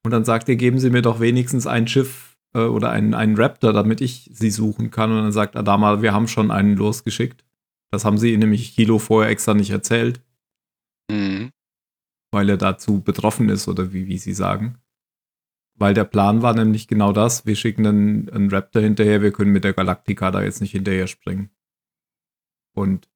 [0.05, 3.35] Und dann sagt er, geben Sie mir doch wenigstens ein Schiff äh, oder einen, einen
[3.35, 5.11] Raptor, damit ich sie suchen kann.
[5.11, 7.43] Und dann sagt Adama, wir haben schon einen losgeschickt.
[7.91, 10.21] Das haben sie nämlich Hilo vorher extra nicht erzählt
[11.11, 11.51] Mhm.
[12.31, 14.77] weil er dazu betroffen ist oder wie, wie sie sagen.
[15.79, 19.51] Weil der Plan war nämlich genau das, wir schicken einen, einen Raptor hinterher, wir können
[19.51, 21.49] mit der Galactica da jetzt nicht hinterher springen.
[22.75, 23.09] Und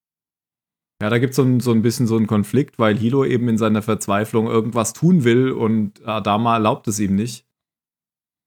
[1.01, 3.49] ja, da gibt es so ein, so ein bisschen so einen Konflikt, weil Hilo eben
[3.49, 7.45] in seiner Verzweiflung irgendwas tun will und Adama erlaubt es ihm nicht.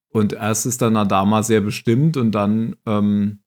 [0.09, 3.41] Und erst ist dann Adama sehr bestimmt und dann ähm,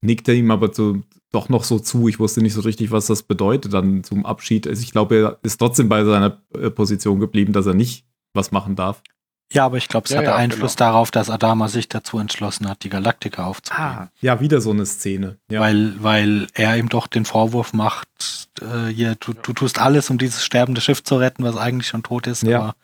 [0.00, 2.08] nickt er ihm aber so, doch noch so zu.
[2.08, 4.66] Ich wusste nicht so richtig, was das bedeutet dann zum Abschied.
[4.66, 8.50] Also ich glaube, er ist trotzdem bei seiner äh, Position geblieben, dass er nicht was
[8.50, 9.02] machen darf.
[9.52, 10.90] Ja, aber ich glaube, es Ja, hatte ja, Einfluss genau.
[10.90, 14.10] darauf, dass Adama sich dazu entschlossen hat, die Galaktika aufzunehmen.
[14.20, 15.38] Ja, wieder so eine Szene.
[15.48, 15.60] Ja.
[15.60, 20.18] Weil, weil er ihm doch den Vorwurf macht, äh, hier, du, du tust alles, um
[20.18, 22.42] dieses sterbende Schiff zu retten, was eigentlich schon tot ist.
[22.42, 22.58] Ja.
[22.58, 22.76] Aber,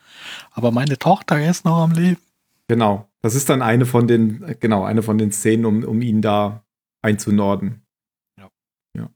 [0.53, 2.21] aber meine Tochter ist noch am Leben.
[2.69, 3.09] Genau.
[3.23, 6.65] Das ist dann eine von den, genau, eine von den Szenen, um, um ihn da
[7.03, 7.83] einzunorden.
[8.39, 8.49] Ja.
[8.97, 9.09] Ja.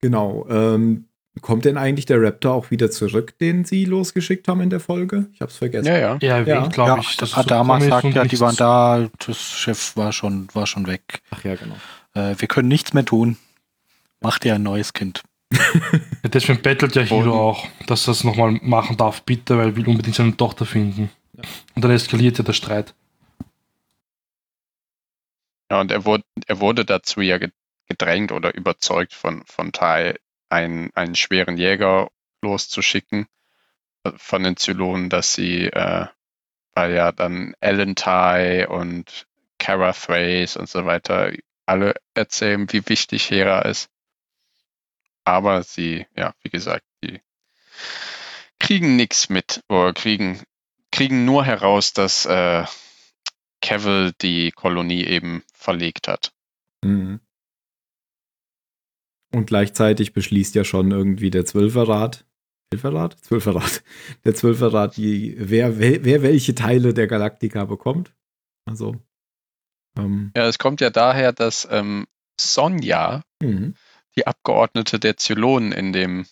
[0.00, 0.46] Genau.
[0.48, 1.08] Ähm,
[1.40, 5.28] Kommt denn eigentlich der Raptor auch wieder zurück, den sie losgeschickt haben in der Folge?
[5.32, 5.86] Ich hab's vergessen.
[5.86, 6.18] Ja, ja.
[6.20, 6.68] Er erwähnt, Ja.
[6.68, 7.16] glaube ja, ich.
[7.16, 10.86] dass es Adama so sagt ja, die waren da, das Schiff war schon, war schon
[10.86, 11.22] weg.
[11.30, 11.74] Ach ja, genau.
[12.14, 13.38] Äh, wir können nichts mehr tun.
[14.20, 15.22] Macht ihr ein neues Kind.
[15.52, 19.68] Ja, deswegen bettelt ja Hilo Und- auch, dass er es nochmal machen darf, bitte, weil
[19.70, 21.10] er will unbedingt seine Tochter finden.
[21.74, 22.94] Und dann eskaliert ja der Streit.
[25.70, 27.50] Ja, und er wurde, er wurde dazu ja ge-
[27.88, 30.14] gedrängt oder überzeugt von, von Tai,
[30.52, 32.10] einen, einen schweren Jäger
[32.42, 33.26] loszuschicken
[34.04, 36.06] äh, von den Zylonen, dass sie, äh,
[36.74, 39.26] weil ja dann Ellen Tai und
[39.58, 41.32] Kara Thrace und so weiter
[41.66, 43.88] alle erzählen, wie wichtig Hera ist.
[45.24, 47.20] Aber sie, ja, wie gesagt, die
[48.58, 50.42] kriegen nichts mit oder kriegen,
[50.90, 52.64] kriegen nur heraus, dass äh,
[53.60, 56.32] Cavill die Kolonie eben verlegt hat.
[56.82, 57.20] Mhm.
[59.32, 62.24] Und gleichzeitig beschließt ja schon irgendwie der Zwölferrat,
[62.72, 63.18] Zwölferrat?
[63.20, 63.82] Zwölferrat.
[64.24, 68.14] Der Zwölferrat, die, wer, wer, wer welche Teile der Galaktika bekommt.
[68.64, 68.96] Also,
[69.98, 72.06] ähm, Ja, es kommt ja daher, dass ähm,
[72.40, 73.74] Sonja, mhm.
[74.16, 76.26] die Abgeordnete der Zylonen in dem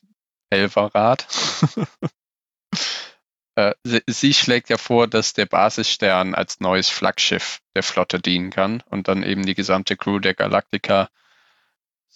[0.48, 1.28] Elferrat,
[3.56, 8.50] äh, sie, sie schlägt ja vor, dass der Basisstern als neues Flaggschiff der Flotte dienen
[8.50, 11.10] kann und dann eben die gesamte Crew der Galaktika,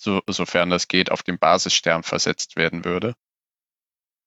[0.05, 3.15] so, sofern das geht, auf den Basisstern versetzt werden würde.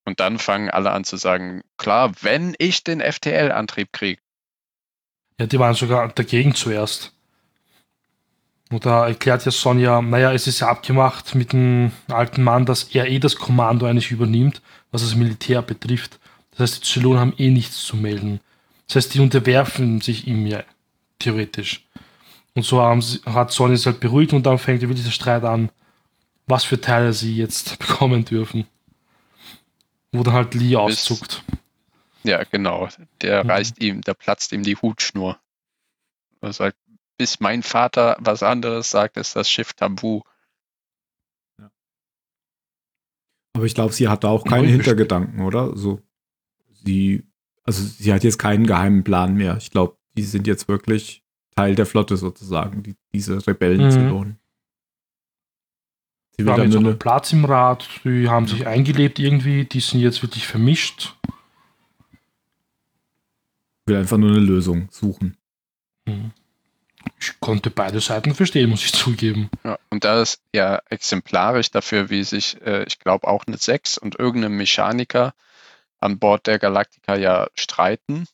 [0.05, 4.21] Und dann fangen alle an zu sagen, klar, wenn ich den FTL-Antrieb kriege.
[5.39, 7.13] Ja, die waren sogar dagegen zuerst.
[8.69, 12.83] Und da erklärt ja Sonja, naja, es ist ja abgemacht mit dem alten Mann, dass
[12.95, 14.61] er eh das Kommando eigentlich übernimmt,
[14.91, 16.19] was das Militär betrifft.
[16.51, 18.41] Das heißt, die Zylonen haben eh nichts zu melden.
[18.87, 20.63] Das heißt, die unterwerfen sich ihm ja,
[21.19, 21.85] theoretisch.
[22.57, 25.43] Und so haben sie, hat Sonja es halt beruhigt und dann fängt wirklich der Streit
[25.43, 25.69] an,
[26.47, 28.65] was für Teile sie jetzt bekommen dürfen.
[30.11, 31.43] Wo dann halt Lee auszuckt.
[32.23, 32.89] Ja, genau.
[33.21, 33.49] Der Mhm.
[33.51, 35.39] reißt ihm, da platzt ihm die Hutschnur.
[36.41, 36.77] Er sagt,
[37.19, 40.21] bis mein Vater was anderes sagt, ist das Schiff tabu.
[43.53, 45.77] Aber ich glaube, sie hat da auch keine Hintergedanken, oder?
[45.77, 46.01] So,
[46.71, 47.23] sie,
[47.63, 49.57] also sie hat jetzt keinen geheimen Plan mehr.
[49.57, 51.23] Ich glaube, die sind jetzt wirklich
[51.57, 53.91] Teil der Flotte sozusagen, die, diese Rebellen Mhm.
[53.91, 54.39] zu lohnen.
[56.37, 60.21] Sie haben jetzt einen Platz im Rat, die haben sich eingelebt irgendwie, die sind jetzt
[60.21, 61.15] wirklich vermischt.
[63.87, 65.37] will einfach nur eine Lösung suchen.
[66.05, 66.31] Mhm.
[67.21, 69.49] Ich konnte beide Seiten verstehen, muss ich zugeben.
[69.63, 73.97] Ja, und da ist ja exemplarisch dafür, wie sich, äh, ich glaube, auch eine 6
[73.97, 75.33] und irgendein Mechaniker
[75.99, 78.27] an Bord der Galactica ja streiten.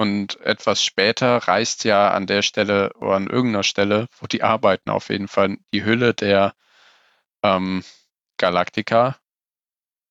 [0.00, 4.90] Und etwas später reißt ja an der Stelle oder an irgendeiner Stelle, wo die arbeiten,
[4.90, 6.54] auf jeden Fall die Hülle der
[7.42, 7.82] ähm,
[8.36, 9.18] Galactica.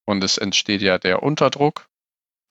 [0.05, 1.87] Und es entsteht ja der Unterdruck,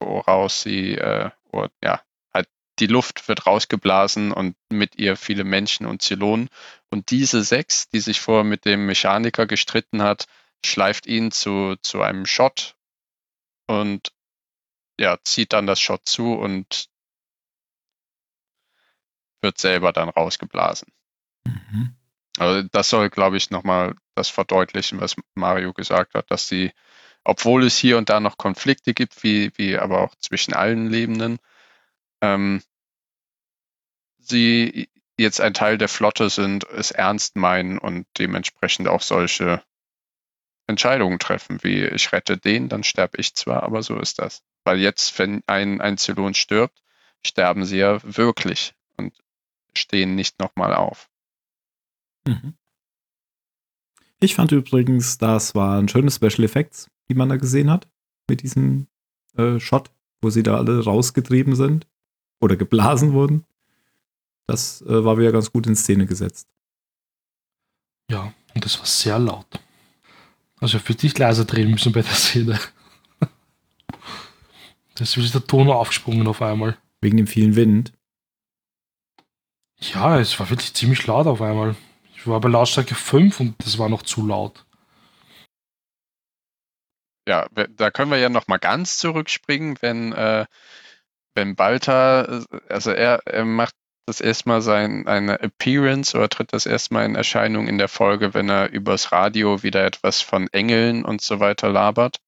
[0.01, 2.01] woraus sie, äh, oder, ja,
[2.33, 6.49] halt die Luft wird rausgeblasen und mit ihr viele Menschen und Zylonen.
[6.91, 10.25] Und diese sechs, die sich vorher mit dem Mechaniker gestritten hat,
[10.65, 12.77] schleift ihn zu, zu einem Shot
[13.67, 14.13] und
[14.99, 16.89] ja, zieht dann das Shot zu und
[19.47, 20.89] wird selber dann rausgeblasen.
[21.45, 21.95] Mhm.
[22.37, 26.73] Also das soll, glaube ich, nochmal das verdeutlichen, was Mario gesagt hat, dass sie,
[27.25, 31.39] obwohl es hier und da noch Konflikte gibt, wie, wie aber auch zwischen allen Lebenden,
[32.21, 32.61] ähm,
[34.19, 39.63] sie jetzt ein Teil der Flotte sind, es ernst meinen und dementsprechend auch solche
[40.67, 44.43] Entscheidungen treffen, wie ich rette den, dann sterbe ich zwar, aber so ist das.
[44.65, 46.83] Weil jetzt, wenn ein, ein Zylon stirbt,
[47.25, 49.15] sterben sie ja wirklich und
[49.77, 51.09] stehen nicht nochmal auf.
[52.27, 52.55] Mhm.
[54.19, 57.89] Ich fand übrigens, das waren schöne Special Effects, die man da gesehen hat,
[58.29, 58.87] mit diesem
[59.37, 59.91] äh, Shot,
[60.23, 61.87] wo sie da alle rausgetrieben sind
[62.41, 63.45] oder geblasen wurden.
[64.47, 66.49] Das äh, war wieder ganz gut in Szene gesetzt.
[68.11, 69.47] Ja, und das war sehr laut.
[70.61, 72.59] Also für dich leiser drehen müssen bei der Szene.
[74.99, 76.79] Da ist der Ton aufgesprungen auf einmal.
[77.03, 77.93] Wegen dem vielen Wind.
[79.93, 81.77] Ja, es war wirklich ziemlich laut auf einmal.
[82.15, 84.65] Ich war bei Lautstärke 5 und das war noch zu laut.
[87.29, 90.47] Ja, da können wir ja nochmal ganz zurückspringen, wenn, äh,
[91.35, 93.75] wenn Balta, äh, also er, er macht
[94.07, 98.49] das erstmal sein, eine Appearance oder tritt das erstmal in Erscheinung in der Folge, wenn
[98.49, 102.19] er übers Radio wieder etwas von Engeln und so weiter labert.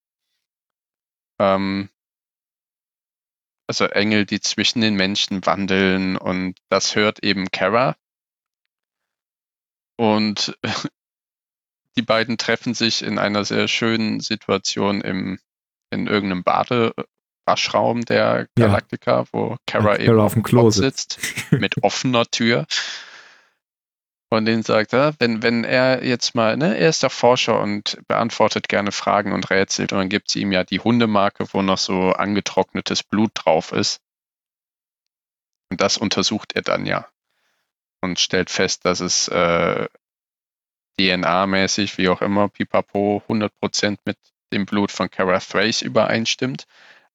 [1.41, 1.89] Ähm,
[3.69, 7.97] also Engel, die zwischen den Menschen wandeln und das hört eben Kara.
[9.97, 10.59] Und
[11.97, 15.39] die beiden treffen sich in einer sehr schönen Situation im,
[15.91, 18.67] in irgendeinem Badewaschraum der Ja.
[18.67, 21.19] Galactica, wo Kara Als eben auf dem Klo sitzt,
[21.51, 22.67] mit offener Tür.
[24.31, 27.99] Von denen sagt er, wenn, wenn er jetzt mal, ne, er ist der Forscher und
[28.09, 31.79] beantwortet gerne Fragen und rätselt und dann gibt es ihm ja die Hundemarke, wo noch
[31.79, 34.01] so angetrocknetes Blut drauf ist.
[35.71, 37.09] Und das untersucht er dann ja
[38.01, 39.89] und stellt fest, dass es äh,
[40.99, 44.19] DNA-mäßig, wie auch immer, pipapo, 100% mit
[44.53, 46.67] dem Blut von Kara Thrace übereinstimmt.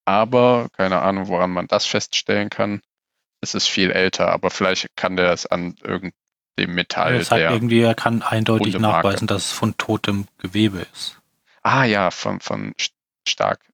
[0.05, 2.82] Aber keine Ahnung, woran man das feststellen kann.
[3.41, 6.22] Es ist viel älter, aber vielleicht kann der es an irgendeinem
[6.58, 7.51] Metall er sagt der.
[7.51, 9.08] irgendwie, er kann eindeutig Hundemarke.
[9.08, 11.20] nachweisen, dass es von totem Gewebe ist.
[11.64, 12.91] Ah ja, von, von St-
[13.28, 13.66] stark.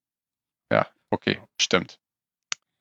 [0.71, 1.99] Ja, okay, stimmt.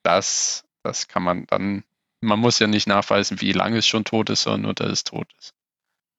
[0.03, 1.85] Das, das kann man dann.
[2.21, 5.05] Man muss ja nicht nachweisen, wie lange es schon tot ist, sondern nur, dass es
[5.05, 5.55] tot ist.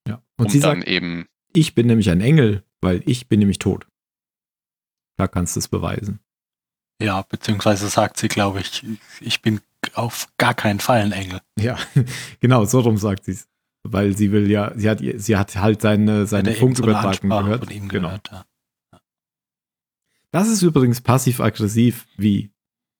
[0.08, 0.22] Ja.
[0.38, 3.60] Und um sie dann sagt, eben ich bin nämlich ein Engel, weil ich bin nämlich
[3.60, 3.88] tot.
[5.18, 6.20] Da kannst du es beweisen.
[7.02, 8.86] Ja, beziehungsweise sagt sie, glaube ich,
[9.20, 9.62] ich bin
[9.94, 11.42] auf gar keinen Fall ein Engel.
[11.58, 11.78] Ja,
[12.40, 13.48] genau, so rum sagt sie es.
[13.84, 17.44] Weil sie will ja, sie hat, sie hat halt seine, seine er so Funkübertragung Ansprache
[17.46, 17.64] gehört.
[17.66, 18.08] Von ihm genau.
[18.10, 18.46] gehört ja.
[20.32, 22.52] Das ist übrigens passiv-aggressiv, wie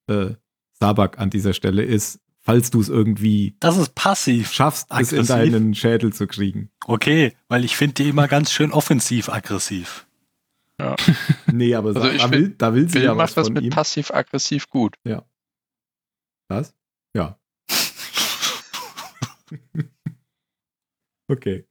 [0.08, 0.32] äh,
[0.80, 4.52] Sabak an dieser Stelle ist, falls du es irgendwie Das ist passiv.
[4.52, 5.52] schaffst, es in Aggressiv?
[5.54, 6.72] deinen Schädel zu kriegen.
[6.86, 10.08] Okay, weil ich finde die immer ganz schön offensiv-aggressiv.
[11.52, 13.64] Nee, aber Also da, will- da will sie Bill ja was macht das von mit
[13.66, 13.70] ihm.
[13.70, 14.96] passiv-aggressiv gut.
[16.48, 16.74] Was?
[17.14, 17.38] Ja.
[21.30, 21.66] okay.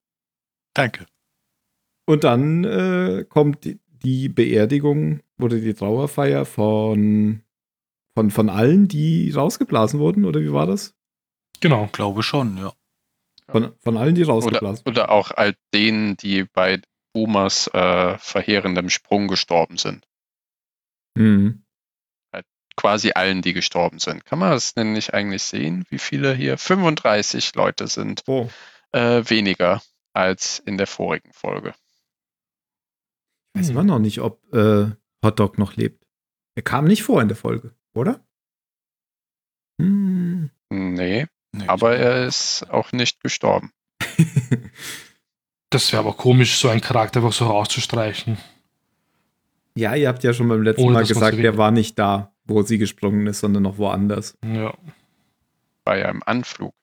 [0.75, 1.07] Danke.
[2.07, 7.43] Und dann äh, kommt die, die Beerdigung oder die Trauerfeier von,
[8.15, 10.95] von, von allen, die rausgeblasen wurden, oder wie war das?
[11.61, 11.89] Genau.
[11.93, 12.73] Glaube schon, ja.
[13.51, 14.97] Von, von allen, die Oder, rausgeblasen wurden.
[14.97, 16.81] oder auch all denen, die bei
[17.15, 20.07] Boomers äh, verheerendem Sprung gestorben sind.
[21.17, 21.65] Mhm.
[22.77, 24.25] Quasi allen, die gestorben sind.
[24.25, 26.59] Kann man das denn nicht eigentlich sehen, wie viele hier?
[26.59, 28.49] 35 Leute sind Oh,
[28.93, 29.83] äh, weniger
[30.13, 31.75] als in der vorigen Folge.
[33.55, 34.91] weiß man noch nicht, ob äh,
[35.25, 36.05] Hotdog noch lebt.
[36.55, 38.25] Er kam nicht vor in der Folge, oder?
[39.81, 40.51] Hm.
[40.71, 43.73] Nee, Nee, aber ich- er ist auch nicht gestorben.
[45.71, 48.39] Das wäre aber komisch, so einen Charakter einfach so rauszustreichen.
[49.77, 52.63] ja, ihr habt ja schon beim letzten Ohne, Mal gesagt, der war nicht da, wo
[52.63, 54.39] sie gesprungen ist, sondern noch woanders.
[54.43, 54.73] Ja.
[55.87, 56.75] Ja im Anflug.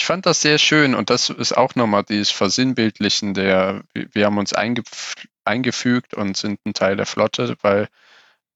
[0.00, 4.38] Ich fand das sehr schön und das ist auch nochmal dieses Versinnbildlichen der, wir haben
[4.38, 7.86] uns eingef eingefügt und sind ein Teil der Flotte, weil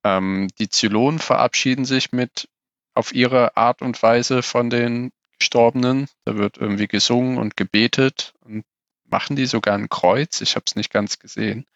[0.05, 2.49] ähm, die Zylonen verabschieden sich mit
[2.95, 6.09] auf ihre Art und Weise von den Gestorbenen.
[6.25, 8.65] Da wird irgendwie gesungen und gebetet und
[9.05, 10.41] machen die sogar ein Kreuz.
[10.41, 11.67] Ich habe es nicht ganz gesehen.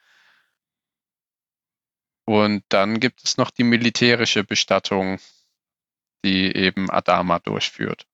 [2.24, 5.18] Und dann gibt es noch die militärische Bestattung,
[6.24, 8.06] die eben Adama durchführt.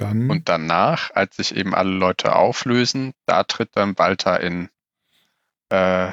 [0.02, 0.30] dann.
[0.30, 4.68] Und danach, als sich eben alle Leute auflösen, da tritt dann Walter in,
[5.70, 6.12] äh,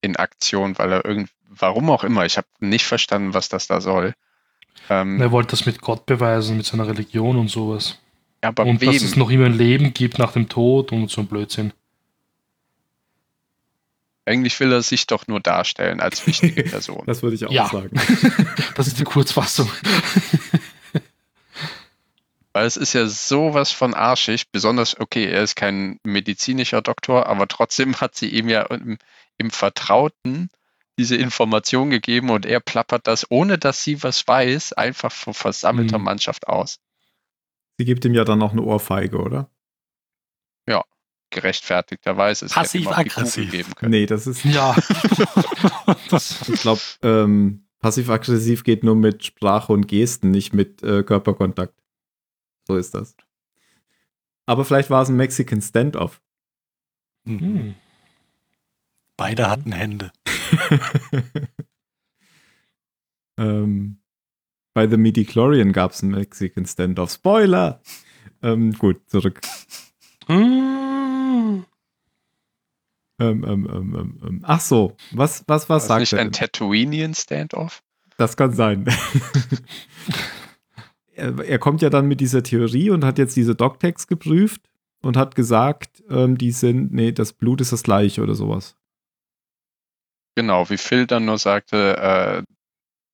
[0.00, 3.80] in Aktion, weil er irgend, warum auch immer, ich habe nicht verstanden, was das da
[3.80, 4.14] soll.
[4.88, 7.98] Ähm, Er wollte das mit Gott beweisen, mit seiner Religion und sowas.
[8.42, 8.92] aber und wem?
[8.92, 11.72] dass es noch immer ein Leben gibt nach dem Tod und so ein Blödsinn.
[14.28, 17.04] Eigentlich will er sich doch nur darstellen als wichtige Person.
[17.06, 17.66] das würde ich auch Ja.
[17.68, 17.90] sagen.
[18.76, 19.70] Das ist die Kurzfassung.
[22.56, 27.48] Weil es ist ja sowas von arschig, besonders, okay, er ist kein medizinischer Doktor, aber
[27.48, 28.96] trotzdem hat sie ihm ja im,
[29.36, 30.48] im Vertrauten
[30.98, 35.98] diese Information gegeben und er plappert das, ohne dass sie was weiß, einfach vor versammelter
[35.98, 36.04] Mhm.
[36.04, 36.78] Mannschaft aus.
[37.76, 39.50] Sie gibt ihm ja dann noch eine Ohrfeige, oder?
[41.28, 42.46] Gerechtfertigterweise.
[42.46, 43.44] Auch die Passiv-aggressiv.
[43.44, 43.90] Kugel geben können.
[43.90, 44.44] Nee, das ist.
[44.46, 44.74] Ja.
[46.10, 51.74] Ich glaube, ähm, passiv-aggressiv geht nur mit Sprache und Gesten, nicht mit äh, Körperkontakt.
[52.66, 53.16] So ist das.
[54.46, 56.20] Aber vielleicht war es ein Mexican Standoff.
[57.24, 57.40] Mhm.
[57.40, 57.74] hm.
[59.16, 60.12] Beide hatten Hände.
[63.38, 63.98] ähm,
[64.74, 67.12] bei The Midichlorian gab es einen Mexican Standoff.
[67.12, 67.80] Spoiler!
[68.42, 69.40] Ähm, gut, zurück.
[70.26, 71.64] Hm.
[73.18, 74.40] Ähm, ähm, ähm, ähm, ähm.
[74.42, 76.32] Ach so, was, was, was War sagt nicht ein?
[76.32, 77.82] Tatooinian Standoff?
[78.18, 78.84] Das kann sein.
[81.16, 84.60] er, er kommt ja dann mit dieser Theorie und hat jetzt diese Doctext geprüft
[85.02, 88.76] und hat gesagt, ähm, die sind, nee, das Blut ist das gleiche oder sowas.
[90.36, 92.42] Genau, wie Phil dann nur sagte, äh,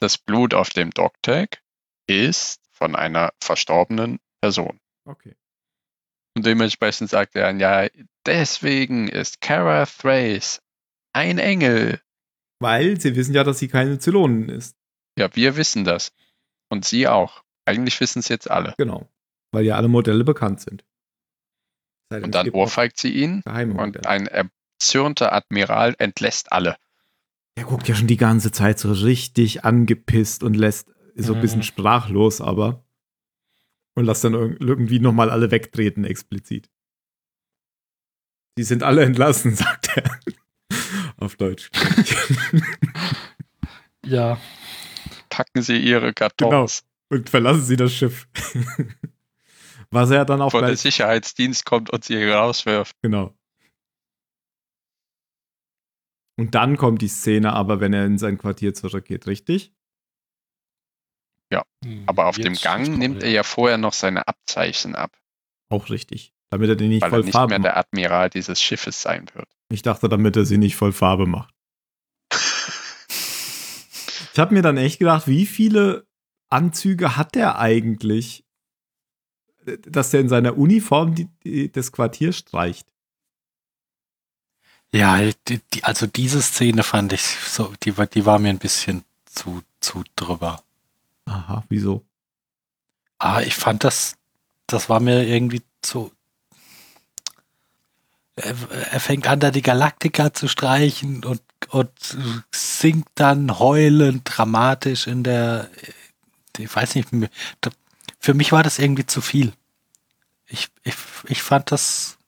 [0.00, 1.62] das Blut auf dem Dogtag
[2.08, 4.80] ist von einer verstorbenen Person.
[5.04, 5.36] Okay.
[6.36, 7.88] Und dementsprechend sagt er, ja,
[8.26, 10.60] deswegen ist Kara Thrace
[11.12, 12.00] ein Engel.
[12.58, 14.76] Weil sie wissen ja, dass sie keine Zylonen ist.
[15.18, 16.12] Ja, wir wissen das.
[16.70, 17.42] Und sie auch.
[17.64, 18.74] Eigentlich wissen es jetzt alle.
[18.78, 19.08] Genau.
[19.52, 20.84] Weil ja alle Modelle bekannt sind.
[22.10, 26.76] Sei denn, Und dann ohrfeigt sie ihn und ein erzürnter Admiral entlässt alle.
[27.54, 31.58] Er guckt ja schon die ganze Zeit so richtig angepisst und lässt so ein bisschen
[31.60, 31.64] Mhm.
[31.64, 32.84] sprachlos, aber.
[33.94, 36.70] Und lässt dann irg- irgendwie nochmal alle wegtreten, explizit.
[38.58, 40.18] Die sind alle entlassen, sagt er.
[41.18, 41.70] Auf Deutsch.
[44.04, 44.38] Ja,
[45.28, 46.84] Packen sie ihre Kartons.
[47.12, 48.26] Und verlassen sie das Schiff.
[49.90, 50.76] Was er dann auch Bevor der.
[50.76, 52.96] Sicherheitsdienst kommt und sie rauswirft.
[53.02, 53.34] Genau.
[56.38, 59.74] Und dann kommt die Szene aber, wenn er in sein Quartier zurückgeht, richtig?
[62.06, 63.28] Aber auf Jetzt dem Gang nimmt ja.
[63.28, 65.16] er ja vorher noch seine Abzeichen ab,
[65.68, 66.32] Auch richtig.
[66.50, 67.66] Damit er die nicht weil er voll nicht Farbe mehr macht.
[67.66, 69.48] der Admiral dieses Schiffes sein wird.
[69.70, 71.54] Ich dachte, damit er sie nicht voll Farbe macht.
[74.34, 76.06] Ich habe mir dann echt gedacht, wie viele
[76.52, 78.44] Anzüge hat der eigentlich,
[79.88, 82.86] dass der in seiner Uniform die, die, das Quartier streicht?
[84.94, 89.04] Ja, die, also diese Szene fand ich so, die, war- die war mir ein bisschen
[89.24, 90.62] zu, zu drüber.
[91.24, 92.04] Aha, wieso?
[93.18, 94.16] Ah, ich fand das,
[94.66, 96.12] das war mir irgendwie zu.
[98.36, 101.90] Er, er fängt an, da die Galaktika zu streichen und, und
[102.50, 105.70] singt dann heulend dramatisch in der.
[106.58, 107.08] Ich weiß nicht,
[108.18, 109.52] für mich war das irgendwie zu viel.
[110.46, 110.94] Ich, ich,
[111.28, 112.18] ich fand das.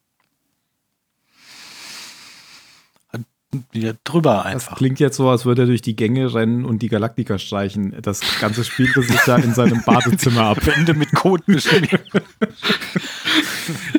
[3.72, 4.77] Ja, drüber Das einfach.
[4.77, 7.95] klingt jetzt so, als würde er durch die Gänge rennen und die Galaktika streichen.
[8.03, 10.66] Das Ganze spielte sich da in seinem Badezimmer ab.
[10.66, 11.11] Wände mit
[11.47, 12.03] beschmiert.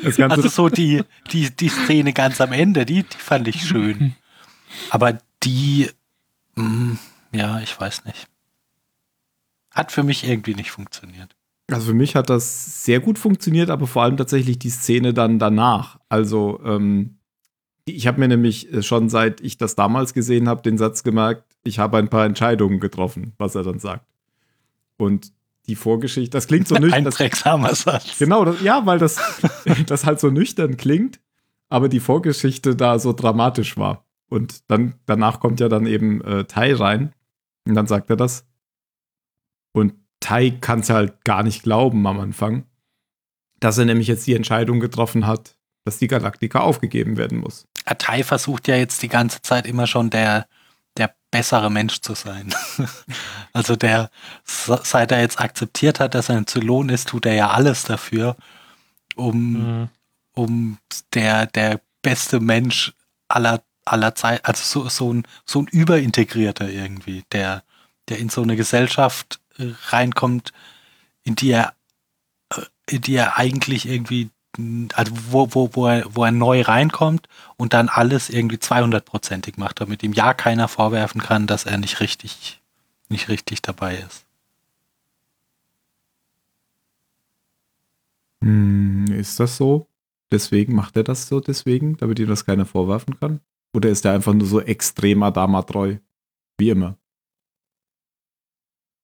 [0.02, 1.02] Das Ganze, Also so die,
[1.32, 4.14] die, die Szene ganz am Ende, die, die fand ich schön.
[4.90, 5.88] Aber die,
[6.56, 6.92] mm,
[7.32, 8.28] ja, ich weiß nicht.
[9.76, 11.36] Hat für mich irgendwie nicht funktioniert.
[11.70, 15.38] Also für mich hat das sehr gut funktioniert, aber vor allem tatsächlich die Szene dann
[15.38, 15.98] danach.
[16.08, 17.18] Also ähm,
[17.84, 21.44] ich habe mir nämlich äh, schon seit ich das damals gesehen habe, den Satz gemerkt,
[21.64, 24.06] ich habe ein paar Entscheidungen getroffen, was er dann sagt.
[24.96, 25.32] Und
[25.66, 27.04] die Vorgeschichte, das klingt so Ein nüchtern.
[27.04, 28.18] Das, prägsamer Satz.
[28.18, 29.18] genau, das, ja, weil das,
[29.86, 31.20] das halt so nüchtern klingt,
[31.68, 34.04] aber die Vorgeschichte da so dramatisch war.
[34.28, 37.12] Und dann danach kommt ja dann eben äh, Tai rein
[37.66, 38.46] und dann sagt er das.
[39.76, 42.64] Und Tai kann es halt gar nicht glauben am Anfang,
[43.60, 47.68] dass er nämlich jetzt die Entscheidung getroffen hat, dass die Galaktika aufgegeben werden muss.
[47.84, 50.46] Atei versucht ja jetzt die ganze Zeit immer schon der,
[50.96, 52.54] der bessere Mensch zu sein.
[53.52, 54.10] also der,
[54.44, 57.84] se- seit er jetzt akzeptiert hat, dass er ein Zylon ist, tut er ja alles
[57.84, 58.36] dafür,
[59.14, 59.52] um,
[59.82, 59.88] Mhm.
[60.34, 60.78] um
[61.12, 62.94] der, der beste Mensch
[63.28, 67.62] aller, aller Zeit, also so, so ein, so ein Überintegrierter irgendwie, der,
[68.08, 70.52] der in so eine Gesellschaft reinkommt,
[71.22, 71.74] in die er,
[72.54, 74.30] äh, in die er eigentlich irgendwie,
[74.94, 79.80] also wo, wo, wo, er, wo er neu reinkommt und dann alles irgendwie 200-prozentig macht,
[79.80, 82.60] damit ihm ja keiner vorwerfen kann, dass er nicht richtig,
[83.08, 84.24] nicht richtig dabei ist.
[88.42, 89.88] Hm, ist das so?
[90.30, 93.40] Deswegen macht er das so deswegen, damit ihm das keiner vorwerfen kann?
[93.74, 95.96] Oder ist er einfach nur so extrem Adama treu?
[96.58, 96.96] Wie immer.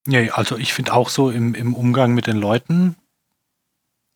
[0.07, 2.97] Ja, also ich finde auch so im, im Umgang mit den Leuten,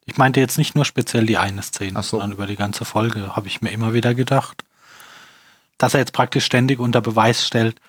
[0.05, 2.11] ich meinte jetzt nicht nur speziell die eine Szene, so.
[2.11, 4.65] sondern über die ganze Folge habe ich mir immer wieder gedacht,
[5.79, 7.81] dass er jetzt praktisch ständig unter Beweis stellt,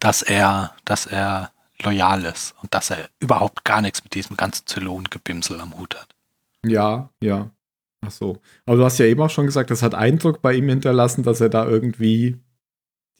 [0.00, 1.50] dass er, dass er
[1.82, 6.08] loyal ist und dass er überhaupt gar nichts mit diesem ganzen Zylon-Gebimsel am Hut hat.
[6.64, 7.50] Ja, ja.
[8.00, 8.40] Ach so.
[8.66, 11.40] Aber du hast ja eben auch schon gesagt, das hat Eindruck bei ihm hinterlassen, dass
[11.40, 12.38] er da irgendwie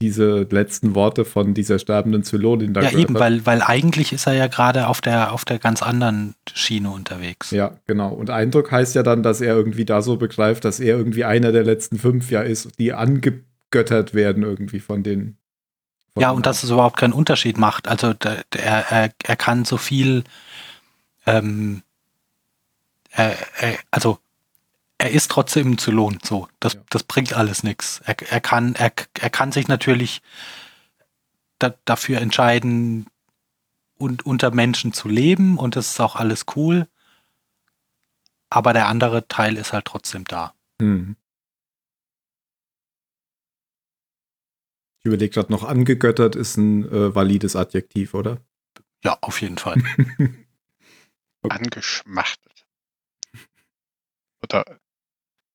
[0.01, 3.21] diese letzten Worte von dieser sterbenden Zylonin da Ja, eben, hat.
[3.21, 7.51] weil, weil eigentlich ist er ja gerade auf der, auf der ganz anderen Schiene unterwegs.
[7.51, 8.11] Ja, genau.
[8.11, 11.51] Und Eindruck heißt ja dann, dass er irgendwie da so begreift, dass er irgendwie einer
[11.51, 15.37] der letzten fünf ja ist, die angegöttert werden irgendwie von den.
[16.15, 17.89] Von Ja, den und dass es überhaupt keinen Unterschied macht.
[17.89, 20.23] Also der, der, er, er kann so viel,
[21.27, 21.83] ähm,
[23.11, 24.19] er, er, also
[24.99, 26.49] er ist trotzdem ein Zylon, so.
[26.61, 26.81] Das, Ja.
[26.91, 28.01] das bringt alles nichts.
[28.05, 30.23] Er, er, kann, er, er kann sich natürlich
[31.59, 33.07] da, dafür entscheiden,
[33.99, 36.89] und unter Menschen zu leben und das ist auch alles cool.
[38.49, 40.55] Aber der andere Teil ist halt trotzdem da.
[40.81, 41.17] Hm.
[45.05, 48.43] überlege gerade noch, angegöttert ist ein äh, valides Adjektiv, oder?
[49.03, 49.83] Ja, auf jeden Fall.
[51.49, 52.67] Angeschmachtet.
[54.43, 54.65] Oder,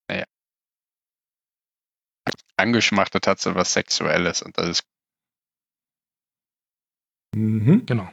[0.08, 0.26] naja.
[2.64, 4.84] Angeschmachtet hat so was Sexuelles und das ist
[7.36, 7.86] Mhm.
[7.88, 8.08] Genau.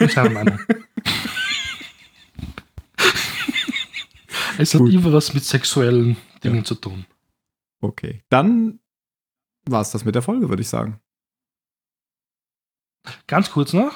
[0.00, 0.58] Ich habe Meinung.
[4.58, 7.06] es hat immer was mit sexuellen Dingen zu tun.
[7.80, 8.22] Okay.
[8.28, 8.80] Dann
[9.64, 11.00] war es das mit der Folge, würde ich sagen.
[13.26, 13.92] Ganz kurz noch,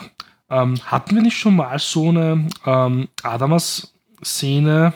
[0.49, 4.93] ähm, hatten wir nicht schon mal so eine ähm, Adamas-Szene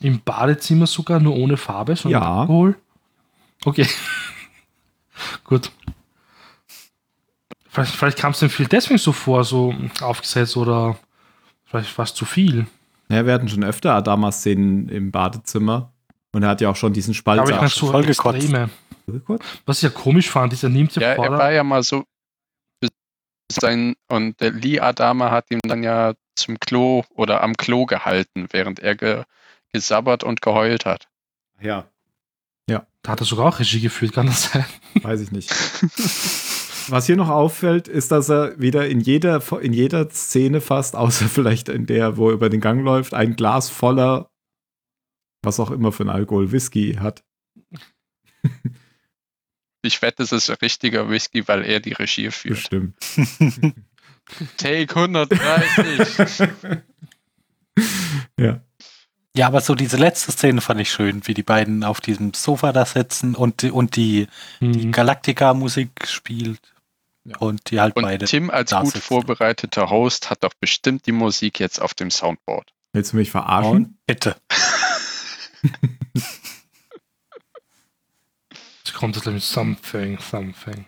[0.00, 2.40] im Badezimmer sogar, nur ohne Farbe, sondern Ja.
[2.42, 2.76] Alkohol?
[3.64, 3.86] Okay.
[5.44, 5.70] Gut.
[7.68, 10.98] Vielleicht, vielleicht kam es dem viel deswegen so vor, so aufgesetzt oder
[11.64, 12.66] vielleicht war es zu viel.
[13.08, 15.92] Ja, wir hatten schon öfter Adama-Szenen im Badezimmer.
[16.32, 17.40] Und er hat ja auch schon diesen Spalt.
[17.40, 18.36] Aber ich meine, so vollgekotzt.
[18.36, 18.70] extreme.
[19.24, 19.44] Kurz?
[19.66, 22.04] Was ich ja komisch fand, ist, er nimmt ja, Ja, er war ja mal so
[23.50, 28.46] sein und der Lee Adama hat ihn dann ja zum Klo oder am Klo gehalten,
[28.50, 29.24] während er ge,
[29.72, 31.08] gesabbert und geheult hat.
[31.60, 31.86] Ja,
[33.02, 34.64] Da hat er sogar auch Regie geführt, kann das sein?
[35.02, 35.50] weiß ich nicht.
[36.88, 41.28] Was hier noch auffällt, ist, dass er wieder in jeder, in jeder Szene fast, außer
[41.28, 44.30] vielleicht in der, wo er über den Gang läuft, ein Glas voller,
[45.42, 47.24] was auch immer für ein Alkohol, Whisky hat.
[49.82, 52.56] Ich wette, es ist richtiger Whisky, weil er die Regie führt.
[52.56, 52.98] Bestimmt.
[54.58, 56.48] Take 130.
[58.38, 58.62] ja.
[59.36, 62.72] Ja, aber so diese letzte Szene fand ich schön, wie die beiden auf diesem Sofa
[62.72, 64.26] da sitzen und, die- und die,
[64.60, 64.92] die Mhm.
[64.92, 66.60] Galactica-Musik spielt.
[67.24, 67.36] Ja.
[67.38, 68.24] Und die halt Und beide.
[68.24, 69.00] Tim als gut sitzen.
[69.02, 72.72] vorbereiteter Host hat doch bestimmt die Musik jetzt auf dem Soundboard.
[72.92, 73.72] Willst du mich verarschen?
[73.72, 74.34] Und bitte.
[78.84, 80.86] Jetzt kommt es mit Something, Something.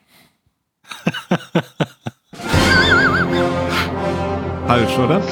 [4.66, 5.22] Falsch, oder?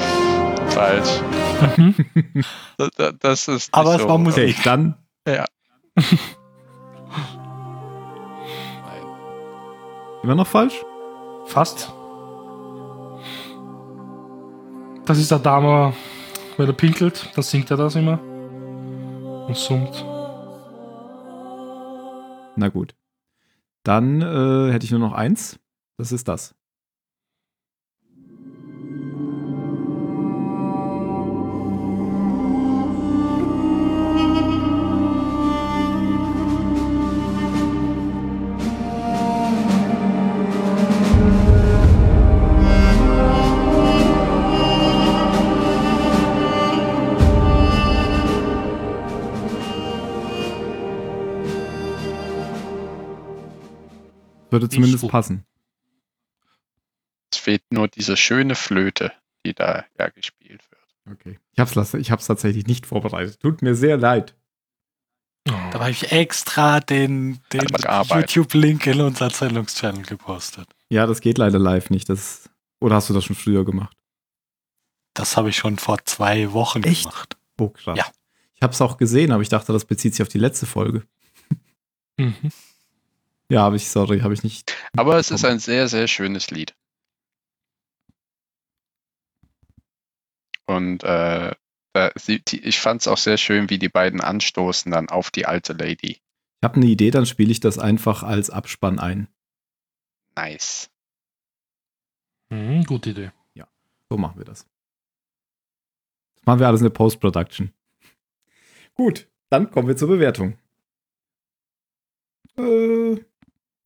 [0.70, 1.20] Falsch.
[1.76, 1.94] Mhm.
[2.78, 4.50] Da- da- Das ist nicht Aber es so, war Musik.
[4.50, 4.94] Okay, dann
[5.26, 5.44] Ja.
[10.22, 10.74] immer noch falsch?
[11.46, 11.92] Fast.
[15.06, 15.92] Das ist der Dame,
[16.56, 18.20] wenn er pinkelt, dann singt er das immer.
[19.48, 20.04] Und summt.
[22.56, 22.94] Na gut.
[23.82, 25.58] Dann äh, hätte ich nur noch eins.
[25.96, 26.54] Das ist das.
[54.50, 55.44] Würde zumindest passen.
[57.32, 59.12] Es fehlt nur diese schöne Flöte,
[59.44, 60.80] die da ja gespielt wird.
[61.18, 61.38] Okay.
[61.52, 63.40] Ich hab's, ich hab's tatsächlich nicht vorbereitet.
[63.40, 64.34] Tut mir sehr leid.
[65.44, 67.66] Da habe ich extra den, den.
[68.08, 70.68] YouTube-Link in unseren Sendungschannel gepostet.
[70.90, 72.08] Ja, das geht leider live nicht.
[72.08, 73.96] Das, oder hast du das schon früher gemacht?
[75.14, 77.04] Das habe ich schon vor zwei Wochen Echt?
[77.04, 77.36] gemacht.
[77.58, 77.96] Oh, krass.
[77.96, 78.06] Ja.
[78.54, 81.04] Ich hab's auch gesehen, aber ich dachte, das bezieht sich auf die letzte Folge.
[82.18, 82.50] Mhm.
[83.50, 84.74] Ja, habe ich, sorry, habe ich nicht.
[84.96, 86.74] Aber es ist ein sehr, sehr schönes Lied.
[90.66, 91.54] Und äh,
[91.92, 95.30] da, sie, die, ich fand es auch sehr schön, wie die beiden anstoßen dann auf
[95.30, 96.12] die alte Lady.
[96.12, 99.28] Ich habe eine Idee, dann spiele ich das einfach als Abspann ein.
[100.36, 100.90] Nice.
[102.50, 103.32] Mhm, gute Idee.
[104.10, 104.66] So machen wir das.
[106.34, 107.72] Das machen wir alles in der Post-Production.
[108.94, 110.58] Gut, dann kommen wir zur Bewertung.
[112.56, 113.24] Äh,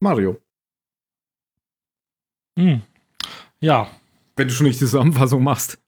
[0.05, 0.39] Mario.
[2.57, 2.83] Mhm.
[3.61, 3.89] Ja,
[4.37, 5.79] Wenn du schon nicht die Zusammenfassung machst.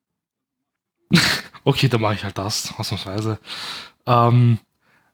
[1.64, 3.38] okay, dann mache ich halt das, ausnahmsweise.
[4.06, 4.58] Ähm,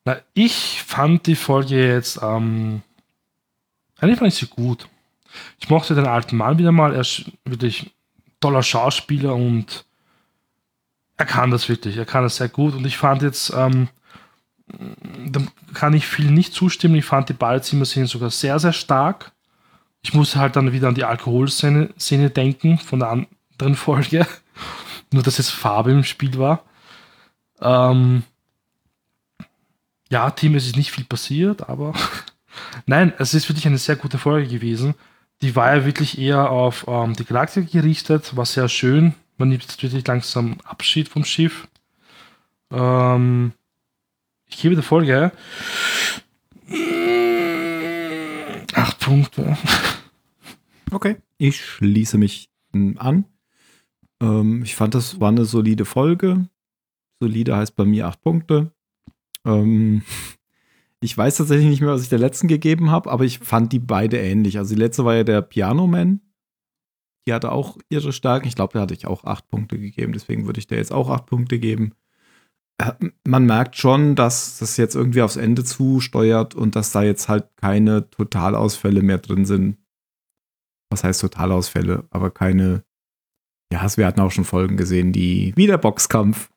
[0.04, 2.82] na, ich fand die Folge jetzt, ähm,
[3.98, 4.88] eigentlich fand ich sie gut.
[5.58, 7.90] Ich mochte den alten Mann wieder mal, er ist wirklich
[8.40, 9.84] toller Schauspieler und
[11.16, 13.88] er kann das wirklich, er kann das sehr gut und ich fand jetzt, ähm,
[15.26, 15.40] da
[15.74, 19.32] kann ich viel nicht zustimmen, ich fand die Badezimmer-Szene sogar sehr, sehr stark.
[20.02, 24.26] Ich musste halt dann wieder an die Alkoholszene Szene denken von der anderen Folge,
[25.12, 26.64] nur dass jetzt Farbe im Spiel war.
[27.60, 28.24] Ähm,
[30.10, 31.94] ja, Team, es ist nicht viel passiert, aber
[32.86, 34.94] nein, es ist wirklich eine sehr gute Folge gewesen.
[35.40, 39.14] Die war ja wirklich eher auf ähm, die Galaktik gerichtet, war sehr schön.
[39.38, 41.66] Man nimmt wirklich langsam Abschied vom Schiff.
[42.70, 43.52] Ähm,
[44.52, 45.32] ich gebe der Folge
[48.74, 49.56] acht Punkte.
[50.90, 51.16] Okay.
[51.38, 52.50] Ich schließe mich
[52.96, 53.24] an.
[54.20, 56.48] Ähm, ich fand, das war eine solide Folge.
[57.20, 58.72] Solide heißt bei mir acht Punkte.
[59.44, 60.02] Ähm,
[61.00, 63.78] ich weiß tatsächlich nicht mehr, was ich der letzten gegeben habe, aber ich fand die
[63.78, 64.58] beide ähnlich.
[64.58, 66.20] Also die letzte war ja der Piano Man.
[67.26, 68.48] Die hatte auch ihre Stärken.
[68.48, 70.12] Ich glaube, da hatte ich auch acht Punkte gegeben.
[70.12, 71.94] Deswegen würde ich der jetzt auch acht Punkte geben.
[72.78, 72.92] Äh,
[73.24, 77.48] Man merkt schon, dass das jetzt irgendwie aufs Ende zusteuert und dass da jetzt halt
[77.56, 79.78] keine Totalausfälle mehr drin sind.
[80.90, 82.06] Was heißt Totalausfälle?
[82.10, 82.84] Aber keine.
[83.72, 86.50] Ja, wir hatten auch schon Folgen gesehen, die wie der Boxkampf,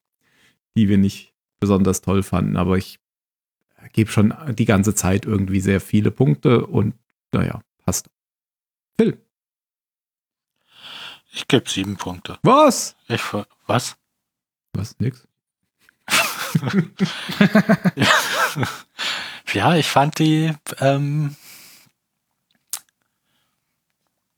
[0.76, 2.58] die wir nicht besonders toll fanden.
[2.58, 3.00] Aber ich
[3.94, 6.96] gebe schon die ganze Zeit irgendwie sehr viele Punkte und
[7.32, 8.10] naja, passt.
[8.98, 9.22] Phil.
[11.32, 12.38] Ich gebe sieben Punkte.
[12.44, 12.96] Was?
[13.08, 13.22] Ich,
[13.68, 13.98] was?
[14.74, 15.00] Was?
[15.00, 15.28] Nix.
[19.54, 21.36] Ja, ich fand die ähm,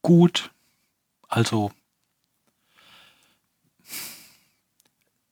[0.01, 0.51] gut.
[1.27, 1.71] Also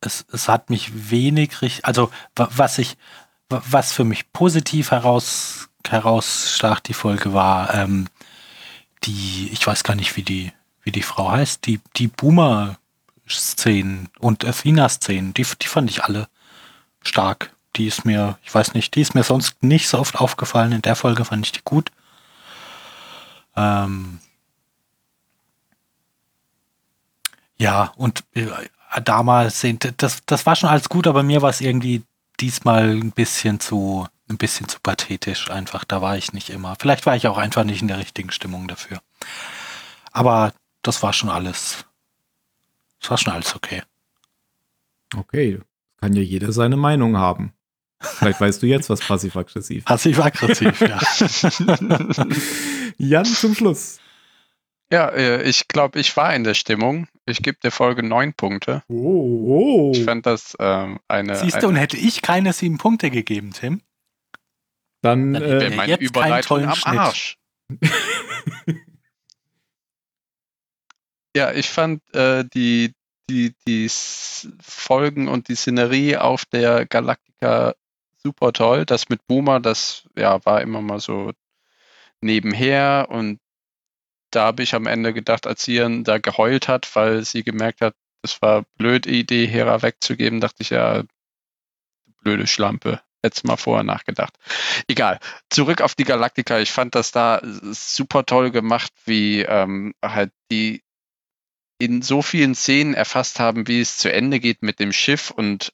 [0.01, 2.97] es, es hat mich wenig richtig, also wa- was ich,
[3.49, 8.07] wa- was für mich positiv heraus herausstach die Folge war, ähm,
[9.03, 14.45] die, ich weiß gar nicht, wie die, wie die Frau heißt, die, die Boomer-Szenen und
[14.45, 16.27] Athena-Szenen, die, die fand ich alle
[17.07, 17.51] stark.
[17.75, 20.71] Die ist mir, ich weiß nicht, die ist mir sonst nicht so oft aufgefallen.
[20.71, 21.91] In der Folge fand ich die gut.
[23.55, 24.19] Ähm
[27.57, 28.47] ja, und äh,
[29.03, 29.65] damals
[29.97, 32.03] das, das war schon alles gut, aber mir war es irgendwie
[32.39, 35.83] diesmal ein bisschen zu, ein bisschen zu pathetisch einfach.
[35.85, 36.75] Da war ich nicht immer.
[36.79, 39.01] Vielleicht war ich auch einfach nicht in der richtigen Stimmung dafür.
[40.11, 41.85] Aber das war schon alles.
[42.99, 43.83] Das war schon alles okay.
[45.15, 45.59] Okay.
[46.05, 47.51] Kann ja jeder seine Meinung haben.
[47.99, 50.99] Vielleicht weißt du jetzt, was passiv-aggressiv Passiv-aggressiv, ja.
[52.99, 53.99] Jan zum Schluss.
[54.91, 57.07] Ja, äh, ich glaube, ich war in der Stimmung.
[57.25, 58.83] Ich gebe der Folge neun Punkte.
[58.87, 58.91] Oh,
[59.47, 59.91] oh.
[59.95, 61.37] Ich fand das ähm, eine.
[61.37, 63.81] Siehst du, eine und hätte ich keine sieben Punkte gegeben, Tim,
[65.01, 66.99] Dann, Dann äh, wäre hätte meine Überleitung am Schnitt.
[66.99, 67.37] Arsch.
[71.35, 72.93] Ja, ich fand äh, die,
[73.29, 73.89] die, die
[74.61, 77.75] Folgen und die Szenerie auf der Galactica
[78.23, 78.85] super toll.
[78.85, 81.31] Das mit Boomer, das ja, war immer mal so
[82.21, 83.39] nebenher und
[84.31, 87.81] da habe ich am Ende gedacht, als sie dann da geheult hat, weil sie gemerkt
[87.81, 91.03] hat, das war eine blöde Idee, Hera wegzugeben, dachte ich ja,
[92.21, 93.01] blöde Schlampe.
[93.23, 94.37] Hättest mal vorher nachgedacht.
[94.87, 95.19] Egal.
[95.49, 96.59] Zurück auf die Galactica.
[96.59, 100.83] Ich fand das da super toll gemacht, wie ähm, halt die
[101.77, 105.73] in so vielen Szenen erfasst haben, wie es zu Ende geht mit dem Schiff und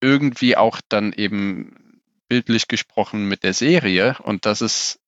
[0.00, 5.00] irgendwie auch dann eben bildlich gesprochen mit der Serie und dass es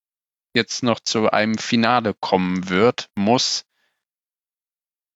[0.54, 3.64] jetzt noch zu einem Finale kommen wird, muss,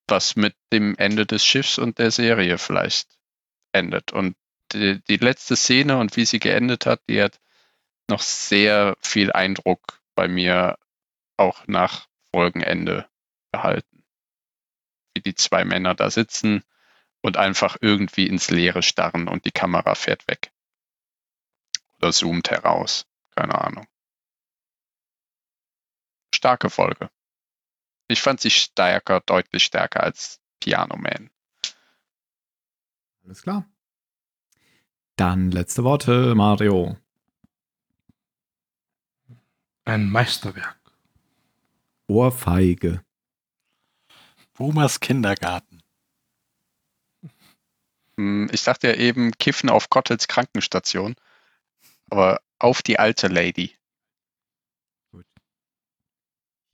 [0.07, 3.09] was mit dem Ende des Schiffs und der Serie vielleicht
[3.73, 4.13] endet.
[4.13, 4.37] Und
[4.73, 7.41] die, die letzte Szene und wie sie geendet hat, die hat
[8.09, 10.79] noch sehr viel Eindruck bei mir
[11.37, 13.09] auch nach Folgenende
[13.51, 13.94] behalten.
[15.25, 16.63] Die zwei Männer da sitzen
[17.23, 20.53] und einfach irgendwie ins Leere starren und die Kamera fährt weg.
[21.99, 23.07] Oder zoomt heraus.
[23.35, 23.87] Keine Ahnung.
[26.35, 27.11] Starke Folge.
[28.09, 31.31] Ich fand sie stärker, deutlich stärker als Piano Man.
[33.25, 33.65] Alles klar.
[35.17, 36.99] Dann letzte Worte, Mario.
[39.85, 40.79] Ein Meisterwerk.
[42.07, 43.05] Ohrfeige.
[44.55, 45.83] Boomers Kindergarten.
[48.17, 51.17] Hm, Ich dachte ja eben Kiffen auf Kottels Krankenstation.
[52.11, 53.77] Aber auf die alte Lady.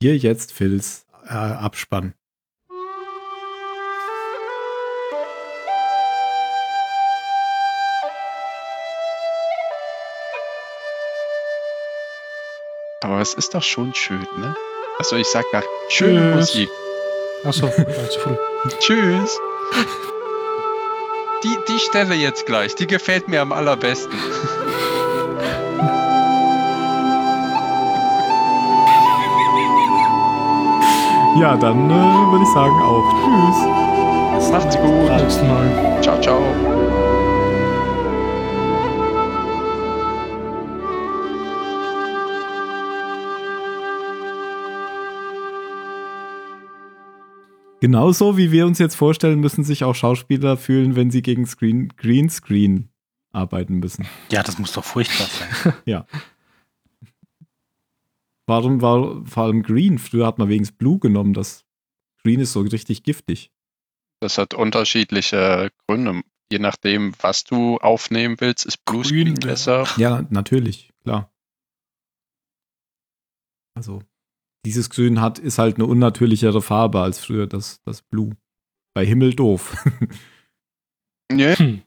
[0.01, 2.13] Hier jetzt Phils äh, Abspann.
[13.03, 14.55] Aber es ist doch schon schön, ne?
[14.99, 16.35] Also ich sag da schöne Tschüss.
[16.35, 16.69] Musik.
[17.43, 18.35] Achso, war zu früh.
[18.79, 19.39] Tschüss.
[21.43, 24.15] Die, die Stelle jetzt gleich, die gefällt mir am allerbesten.
[31.39, 34.51] Ja, dann äh, würde ich sagen auch Tschüss.
[34.51, 34.91] Macht's gut.
[34.91, 36.01] Bis zum nächsten Mal.
[36.01, 36.80] Ciao, ciao.
[47.81, 51.89] Genauso wie wir uns jetzt vorstellen, müssen sich auch Schauspieler fühlen, wenn sie gegen Screen,
[51.97, 52.89] Greenscreen
[53.31, 54.07] arbeiten müssen.
[54.31, 55.73] Ja, das muss doch furchtbar sein.
[55.85, 56.07] War
[58.45, 59.97] warum war vor allem Green?
[59.97, 61.33] Früher hat man wenigstens Blue genommen.
[61.33, 61.65] Das
[62.21, 63.51] Green ist so richtig giftig.
[64.19, 66.21] Das hat unterschiedliche Gründe.
[66.51, 69.47] Je nachdem, was du aufnehmen willst, ist Blue Screen Grün, ja.
[69.47, 69.87] besser.
[69.97, 71.33] Ja, natürlich, klar.
[73.73, 74.03] Also,
[74.65, 78.35] dieses Grün hat, ist halt eine unnatürlichere Farbe als früher das, das Blue.
[78.93, 79.75] Bei Himmel doof.
[81.33, 81.81] Nee, Hm.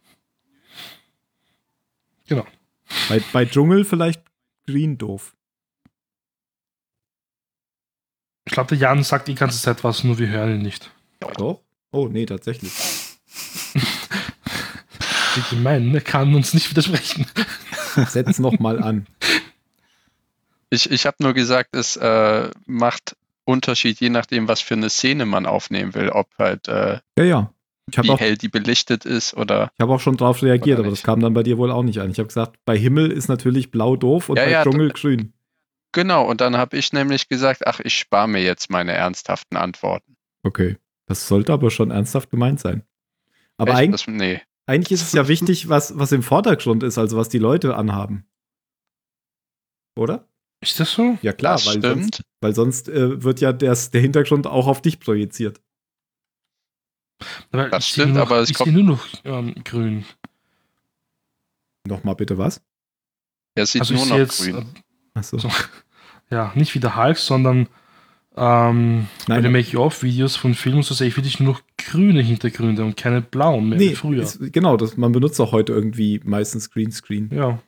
[3.10, 4.22] bei, bei Dschungel vielleicht
[4.66, 5.36] Green doof.
[8.46, 10.90] Ich glaube, der Jan sagt die ganze Zeit was, nur wir hören ihn nicht.
[11.36, 11.60] Doch?
[11.92, 12.72] Oh, nee, tatsächlich.
[15.34, 17.26] Wie gemein, er kann uns nicht widersprechen.
[18.08, 19.06] Setz noch mal an.
[20.74, 25.26] ich, ich habe nur gesagt, es äh, macht Unterschied, je nachdem, was für eine Szene
[25.26, 26.08] man aufnehmen will.
[26.10, 27.50] Ob halt, äh, Ja, ja.
[27.90, 29.70] Ich habe wie auch, hell die belichtet ist oder.
[29.74, 32.00] ich hab auch schon drauf reagiert, aber das kam dann bei dir wohl auch nicht
[32.00, 32.10] an.
[32.10, 35.34] Ich habe gesagt, bei Himmel ist natürlich blau doof und Ja, bei ja, Dschungel grün.
[35.92, 40.16] Genau, und dann habe ich nämlich gesagt, ach, ich spare mir jetzt meine ernsthaften Antworten.
[40.42, 40.78] Okay.
[41.06, 42.82] Das sollte aber schon ernsthaft gemeint sein.
[43.58, 43.80] Aber Echt?
[43.80, 44.40] eigentlich, Das, nee.
[44.66, 48.26] eigentlich ist es ja wichtig, was, was im Vordergrund ist, also was die Leute anhaben.
[49.94, 50.26] Oder?
[50.64, 51.18] Ist das so?
[51.22, 52.14] Ja, klar, das weil stimmt.
[52.16, 55.60] sonst, weil sonst äh, wird ja das, der Hintergrund auch auf dich projiziert.
[57.50, 60.04] Weil Das stimmt, noch, aber es ich sehe nur noch ähm, grün.
[61.86, 62.62] Nochmal bitte was?
[63.54, 64.56] Er sieht Also nur noch jetzt, grün.
[64.56, 64.64] äh,
[65.18, 65.38] Achso.
[65.38, 65.50] So.
[66.30, 67.68] ja, nicht wie der Hulk, sondern
[68.36, 72.84] ähm, bei den Nein, Make-off-Videos von Filmen so sehe ich wirklich nur noch grüne Hintergründe
[72.84, 74.22] und keine blauen mehr wie nee, früher.
[74.22, 77.30] ist, genau, das, man benutzt auch heute irgendwie meistens Greenscreen.
[77.32, 77.60] ja.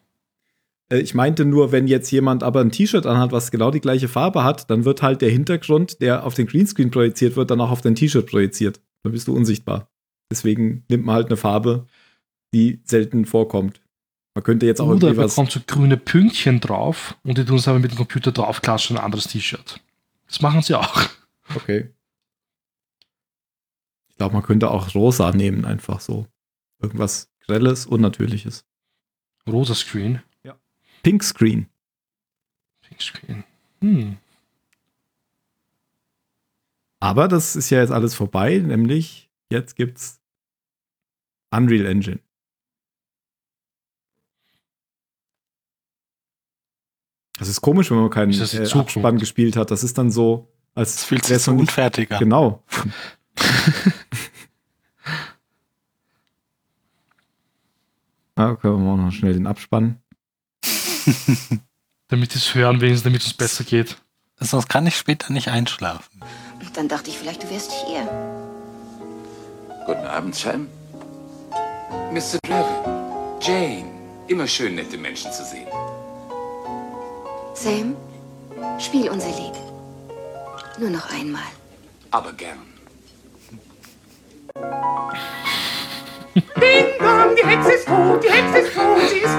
[0.90, 4.08] Äh, ich meinte nur, wenn jetzt jemand aber ein T-Shirt anhat, was genau die gleiche
[4.08, 7.70] Farbe hat, dann wird halt der Hintergrund, der auf den Greenscreen projiziert wird, dann auch
[7.70, 8.80] auf dein T-Shirt projiziert.
[9.02, 9.90] Dann bist du unsichtbar.
[10.30, 11.86] Deswegen nimmt man halt eine Farbe,
[12.52, 13.80] die selten vorkommt.
[14.34, 15.34] Man könnte jetzt auch Oder irgendwie was.
[15.34, 19.04] bekommt so grüne Pünktchen drauf und die tun es aber mit dem Computer draufklatschen, ein
[19.04, 19.80] anderes T-Shirt.
[20.26, 21.00] Das machen sie auch.
[21.54, 21.90] Okay.
[24.08, 26.26] Ich glaube, man könnte auch rosa nehmen, einfach so.
[26.82, 28.64] Irgendwas Grelles, Unnatürliches.
[29.48, 30.22] Rosa Screen.
[31.06, 31.68] Pink Screen.
[32.82, 33.44] Pink Screen.
[33.80, 34.16] Hm.
[36.98, 40.18] Aber das ist ja jetzt alles vorbei, nämlich jetzt gibt's
[41.52, 42.18] Unreal Engine.
[47.38, 48.68] Das ist komisch, wenn man keinen äh?
[48.72, 49.70] Abspann gespielt hat.
[49.70, 52.18] Das ist dann so, als Das fühlt sich so unfertig an.
[52.18, 52.64] Genau.
[58.34, 60.00] ah, okay, wir machen noch schnell den Abspann.
[62.08, 63.96] Damit sie es hören, wenigstens, damit es besser geht.
[64.38, 66.20] Sonst kann ich später nicht einschlafen.
[66.74, 68.02] Dann dachte ich, vielleicht du wärst hier.
[69.86, 70.68] Guten Abend, Sam.
[72.12, 72.38] Mr.
[72.46, 73.40] Draven.
[73.40, 73.86] Jane.
[74.28, 75.68] Immer schön, nette Menschen zu sehen.
[77.54, 77.96] Sam,
[78.78, 79.54] spiel unser Lied.
[80.78, 81.42] Nur noch einmal.
[82.10, 82.58] Aber gern.
[86.34, 89.35] Ding dong, die Hexe ist tot, die Hexe ist tot, sie ist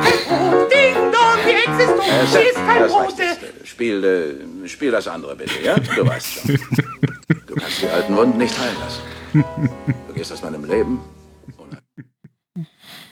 [2.08, 3.02] die Hexe ist kein das Brot.
[3.04, 3.68] reicht jetzt.
[3.68, 4.04] Spiel,
[4.64, 5.76] äh, spiel das andere bitte, ja?
[5.78, 6.60] Du weißt schon.
[7.48, 9.02] Du kannst die alten Wunden nicht heilen lassen.
[10.08, 11.00] Du gehst aus meinem Leben.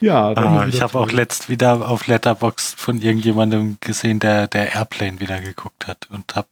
[0.01, 4.73] Ja, dann Ah, ich habe auch letzt wieder auf Letterboxd von irgendjemandem gesehen, der der
[4.75, 6.47] Airplane wieder geguckt hat und hab,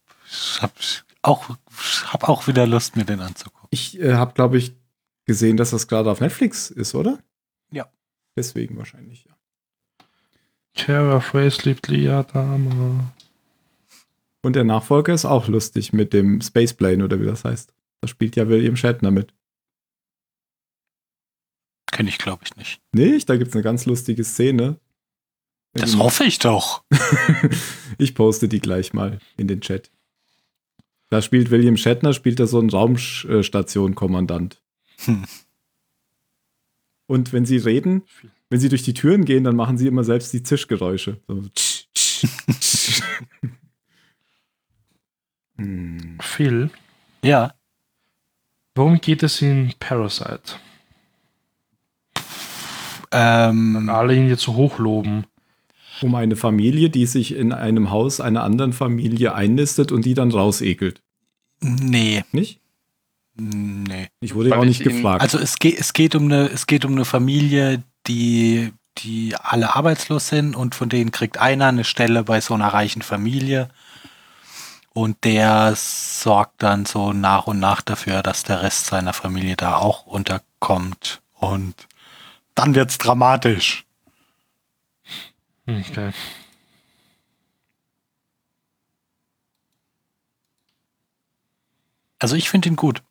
[0.60, 0.72] hab
[1.22, 1.50] auch
[2.06, 3.68] hab auch wieder Lust mir den anzugucken.
[3.70, 4.74] Ich äh, habe, glaube ich,
[5.26, 7.18] gesehen, dass das gerade auf Netflix ist, oder?
[7.70, 7.86] Ja.
[8.36, 9.33] Deswegen wahrscheinlich, ja.
[10.74, 13.12] Terra Phrase liebt Liadama.
[14.42, 17.72] Und der Nachfolger ist auch lustig mit dem Spaceplane oder wie das heißt.
[18.00, 19.32] Da spielt ja William Shatner mit.
[21.90, 22.82] Kenne ich glaube ich nicht.
[22.92, 23.28] Nicht?
[23.30, 24.78] Da gibt es eine ganz lustige Szene.
[25.72, 26.84] Das hoffe ich doch.
[27.98, 29.90] ich poste die gleich mal in den Chat.
[31.08, 34.62] Da spielt William Shatner, spielt er so einen Raumstation-Kommandant.
[35.04, 35.24] Hm.
[37.06, 38.02] Und wenn sie reden,
[38.50, 41.20] wenn sie durch die Türen gehen, dann machen sie immer selbst die Zischgeräusche.
[41.28, 41.42] So.
[45.56, 46.18] Hm.
[46.20, 46.70] Phil,
[47.22, 47.54] Ja,
[48.74, 50.54] worum geht es in Parasite?
[53.12, 55.26] ähm, Alle ihn jetzt so hochloben.
[56.02, 60.32] Um eine Familie, die sich in einem Haus einer anderen Familie einnistet und die dann
[60.32, 61.00] rausekelt.
[61.60, 62.60] nee, Nicht?
[63.36, 64.08] nee.
[64.20, 65.22] Ich wurde ja auch nicht gefragt.
[65.22, 69.74] Also es geht, es geht um eine, es geht um eine Familie, die, die alle
[69.74, 73.68] arbeitslos sind und von denen kriegt einer eine Stelle bei so einer reichen Familie.
[74.92, 79.76] Und der sorgt dann so nach und nach dafür, dass der Rest seiner Familie da
[79.76, 81.20] auch unterkommt.
[81.34, 81.74] Und
[82.54, 83.84] dann wird's dramatisch.
[85.66, 86.12] Hm, Okay.
[92.18, 93.02] Also ich finde ihn gut.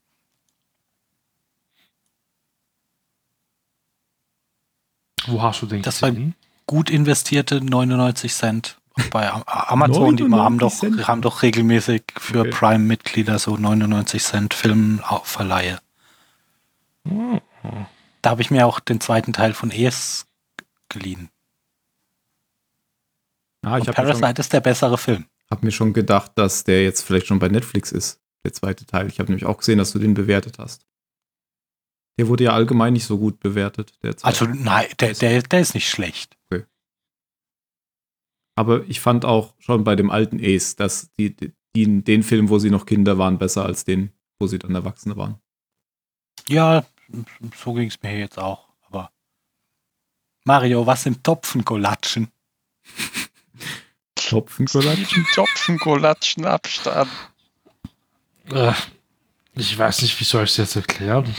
[5.28, 6.36] Wo hast du den Das war- gesehen?
[6.65, 8.78] Gut investierte 99 Cent.
[9.11, 11.07] Bei Am- Amazon, die haben doch, 99 Cent?
[11.07, 12.49] haben doch regelmäßig für Okay.
[12.51, 15.80] Prime-Mitglieder so 99 Cent Filmverleihe.
[17.03, 20.26] Da habe ich mir auch den zweiten Teil von Es
[20.89, 21.30] geliehen.
[23.61, 25.26] Ah, ich mir, schon- Parasite ist der bessere Film.
[25.49, 29.07] hab mir schon gedacht, dass der jetzt vielleicht schon bei Netflix ist, der zweite Teil.
[29.07, 30.86] Ich habe nämlich auch gesehen, dass du den bewertet hast.
[32.20, 34.26] Der wurde ja allgemein nicht so gut bewertet, der zweite.
[34.26, 36.38] Also nein, der, der, der ist nicht schlecht.
[38.55, 41.36] Aber ich fand auch schon bei dem alten Ace, dass die,
[41.76, 45.18] die, den Film, wo sie noch Kinder waren, besser als den, wo sie dann Erwachsene
[45.18, 45.39] waren.
[46.47, 46.86] Ja,
[47.55, 48.70] so ging es mir jetzt auch.
[48.84, 49.11] Aber
[50.45, 52.30] Mario, was sind Topfengolatschen?
[54.16, 55.26] Topfenkolatschen?
[55.34, 57.09] Topfenkolatschen Abstand.
[58.51, 58.74] Äh,
[59.55, 61.34] ich weiß nicht, wie soll ich es jetzt erklären?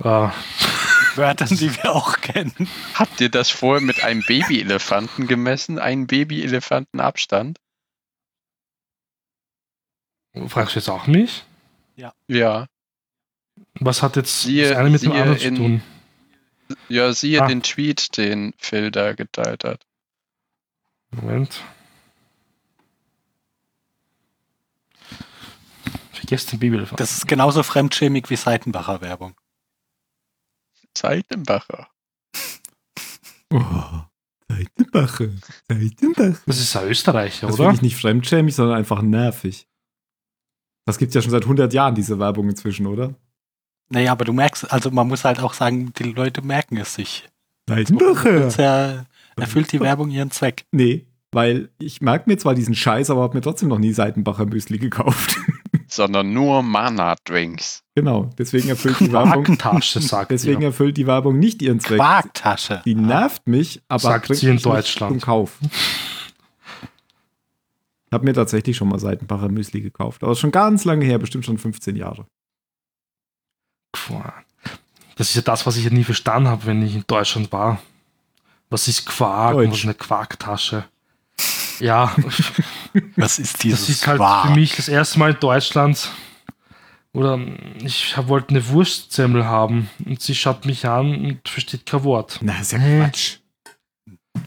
[0.00, 0.28] Äh,
[1.16, 2.68] Wörtern, die wir auch kennen.
[2.94, 5.78] Habt ihr das vorher mit einem Babyelefanten gemessen?
[5.78, 7.58] Einen Babyelefanten Abstand?
[10.46, 11.44] fragst du jetzt auch mich?
[12.28, 12.66] Ja.
[13.74, 15.82] Was hat jetzt Siehe- das eine mit dem anderen zu tun?
[16.88, 17.46] Ja, siehe Ah.
[17.48, 19.84] den Tweet, den Phil da geteilt hat.
[21.10, 21.62] Moment.
[26.12, 27.00] Vergesst den Babyelefant.
[27.00, 29.34] Das ist genauso fremdschämig wie Seitenbacher Werbung.
[30.96, 31.88] Seitenbacher.
[33.52, 33.60] Oh,
[34.48, 35.32] Seitenbache.
[35.68, 36.40] Seitenbache.
[36.46, 37.64] Das ist ein Österreicher, Das oder?
[37.70, 39.66] finde ich nicht fremdschämig, sondern einfach nervig.
[40.86, 43.14] Das gibt ja schon seit 100 Jahren, diese Werbung inzwischen, oder?
[43.90, 47.28] Naja, aber du merkst, also man muss halt auch sagen, die Leute merken es sich.
[47.68, 48.40] Seitenbache.
[48.40, 49.04] Das ja,
[49.36, 50.64] erfüllt die Werbung ihren Zweck.
[50.72, 54.46] Nee, weil ich merke mir zwar diesen Scheiß, aber habe mir trotzdem noch nie Seitenbacher
[54.46, 55.36] Müsli gekauft.
[55.90, 57.82] Sondern nur Mana-Drinks.
[57.94, 60.68] genau, deswegen erfüllt die Werbung, sagt deswegen ihr.
[60.68, 61.98] erfüllt die Werbung nicht ihren Zweck.
[61.98, 62.82] Quarktasche.
[62.84, 65.12] Die nervt mich, aber Sagt bringt sie in Deutschland.
[65.12, 65.58] zum Kauf.
[68.06, 71.44] Ich habe mir tatsächlich schon mal Seitenbacher Müsli gekauft, aber schon ganz lange her, bestimmt
[71.44, 72.26] schon 15 Jahre.
[73.92, 74.44] Quark.
[75.16, 77.80] Das ist ja das, was ich ja nie verstanden habe, wenn ich in Deutschland war.
[78.68, 79.78] Was ist Quark und was Deutsch.
[79.80, 80.84] ist eine Quarktasche?
[81.78, 82.14] Ja,
[83.16, 84.48] Was ist dieses das ist halt Quark?
[84.48, 86.10] für mich das erste Mal in Deutschland.
[87.12, 87.40] Oder
[87.82, 92.38] ich wollte eine Wurstsemmel haben und sie schaut mich an und versteht kein Wort.
[92.40, 93.00] Na, ist ja Hä?
[93.00, 93.38] Quatsch.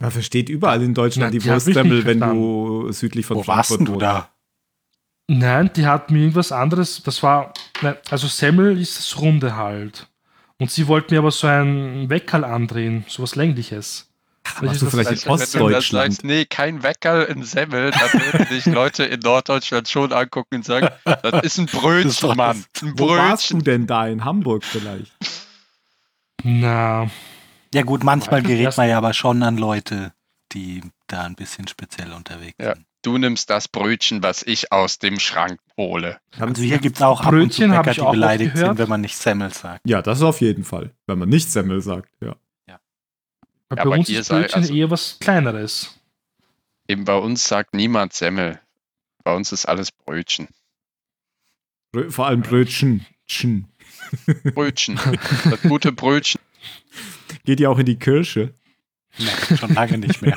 [0.00, 3.72] Man versteht überall in Deutschland Na, die die Wurstsemmel, wenn du südlich von Wo warst
[3.72, 4.30] denn du da?
[5.28, 7.02] Nein, die hat mir irgendwas anderes.
[7.02, 10.08] Das war, nein, also Semmel ist das Runde halt.
[10.58, 14.10] Und sie wollte mir aber so ein Weckerl andrehen, sowas längliches.
[14.60, 16.12] Warst du vielleicht in wenn du das Ostdeutschland?
[16.12, 20.64] sagst, nee, kein Weckerl in Semmel, dann würden dich Leute in Norddeutschland schon angucken und
[20.64, 22.64] sagen, das ist ein ist Brötchen, Mann.
[22.82, 23.64] Ein Wo warst du Brötchen.
[23.64, 24.06] denn da?
[24.06, 25.12] In Hamburg vielleicht?
[26.42, 27.08] Na,
[27.72, 30.12] Ja gut, manchmal gerät man ja aber schon an Leute,
[30.52, 32.74] die da ein bisschen speziell unterwegs Ja.
[32.74, 32.86] sind.
[33.02, 36.18] Du nimmst das Brötchen, was ich aus dem Schrank hole.
[36.38, 38.88] Also hier gibt es auch ab und zu Brötchen Bäcker, ich die beleidigt sind, wenn
[38.88, 39.80] man nicht Semmel sagt.
[39.86, 40.92] Ja, das auf jeden Fall.
[41.06, 42.34] Wenn man nicht Semmel sagt, ja.
[43.68, 45.98] Bei aber uns ist Brötchen also- eher was Kleineres.
[46.88, 48.60] Eben bei uns sagt niemand Semmel.
[49.24, 50.48] Bei uns ist alles Brötchen.
[51.92, 53.06] Brö vor allem Brötchen.
[53.26, 53.68] Tschen.
[54.54, 54.98] Brötchen.
[55.50, 56.40] Das gute Brötchen.
[57.44, 58.52] Geht ihr auch in die Kirche?
[59.16, 60.36] Nein, schon lange nicht mehr.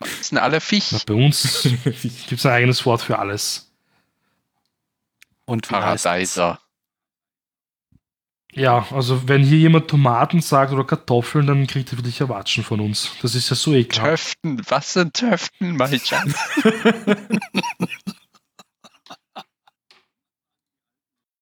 [0.00, 0.90] Das sind alle Fisch.
[1.06, 3.72] Bei uns gibt es ein eigenes Wort für alles.
[5.46, 5.68] Und?
[5.68, 6.60] Paradeiser.
[8.56, 12.80] Ja, also wenn hier jemand Tomaten sagt oder Kartoffeln, dann kriegt er wirklich Erwatschen von
[12.80, 13.12] uns.
[13.20, 14.32] Das ist ja so ekelhaft.
[14.42, 14.62] Töften.
[14.68, 16.34] Was sind Töften, mein Schatz?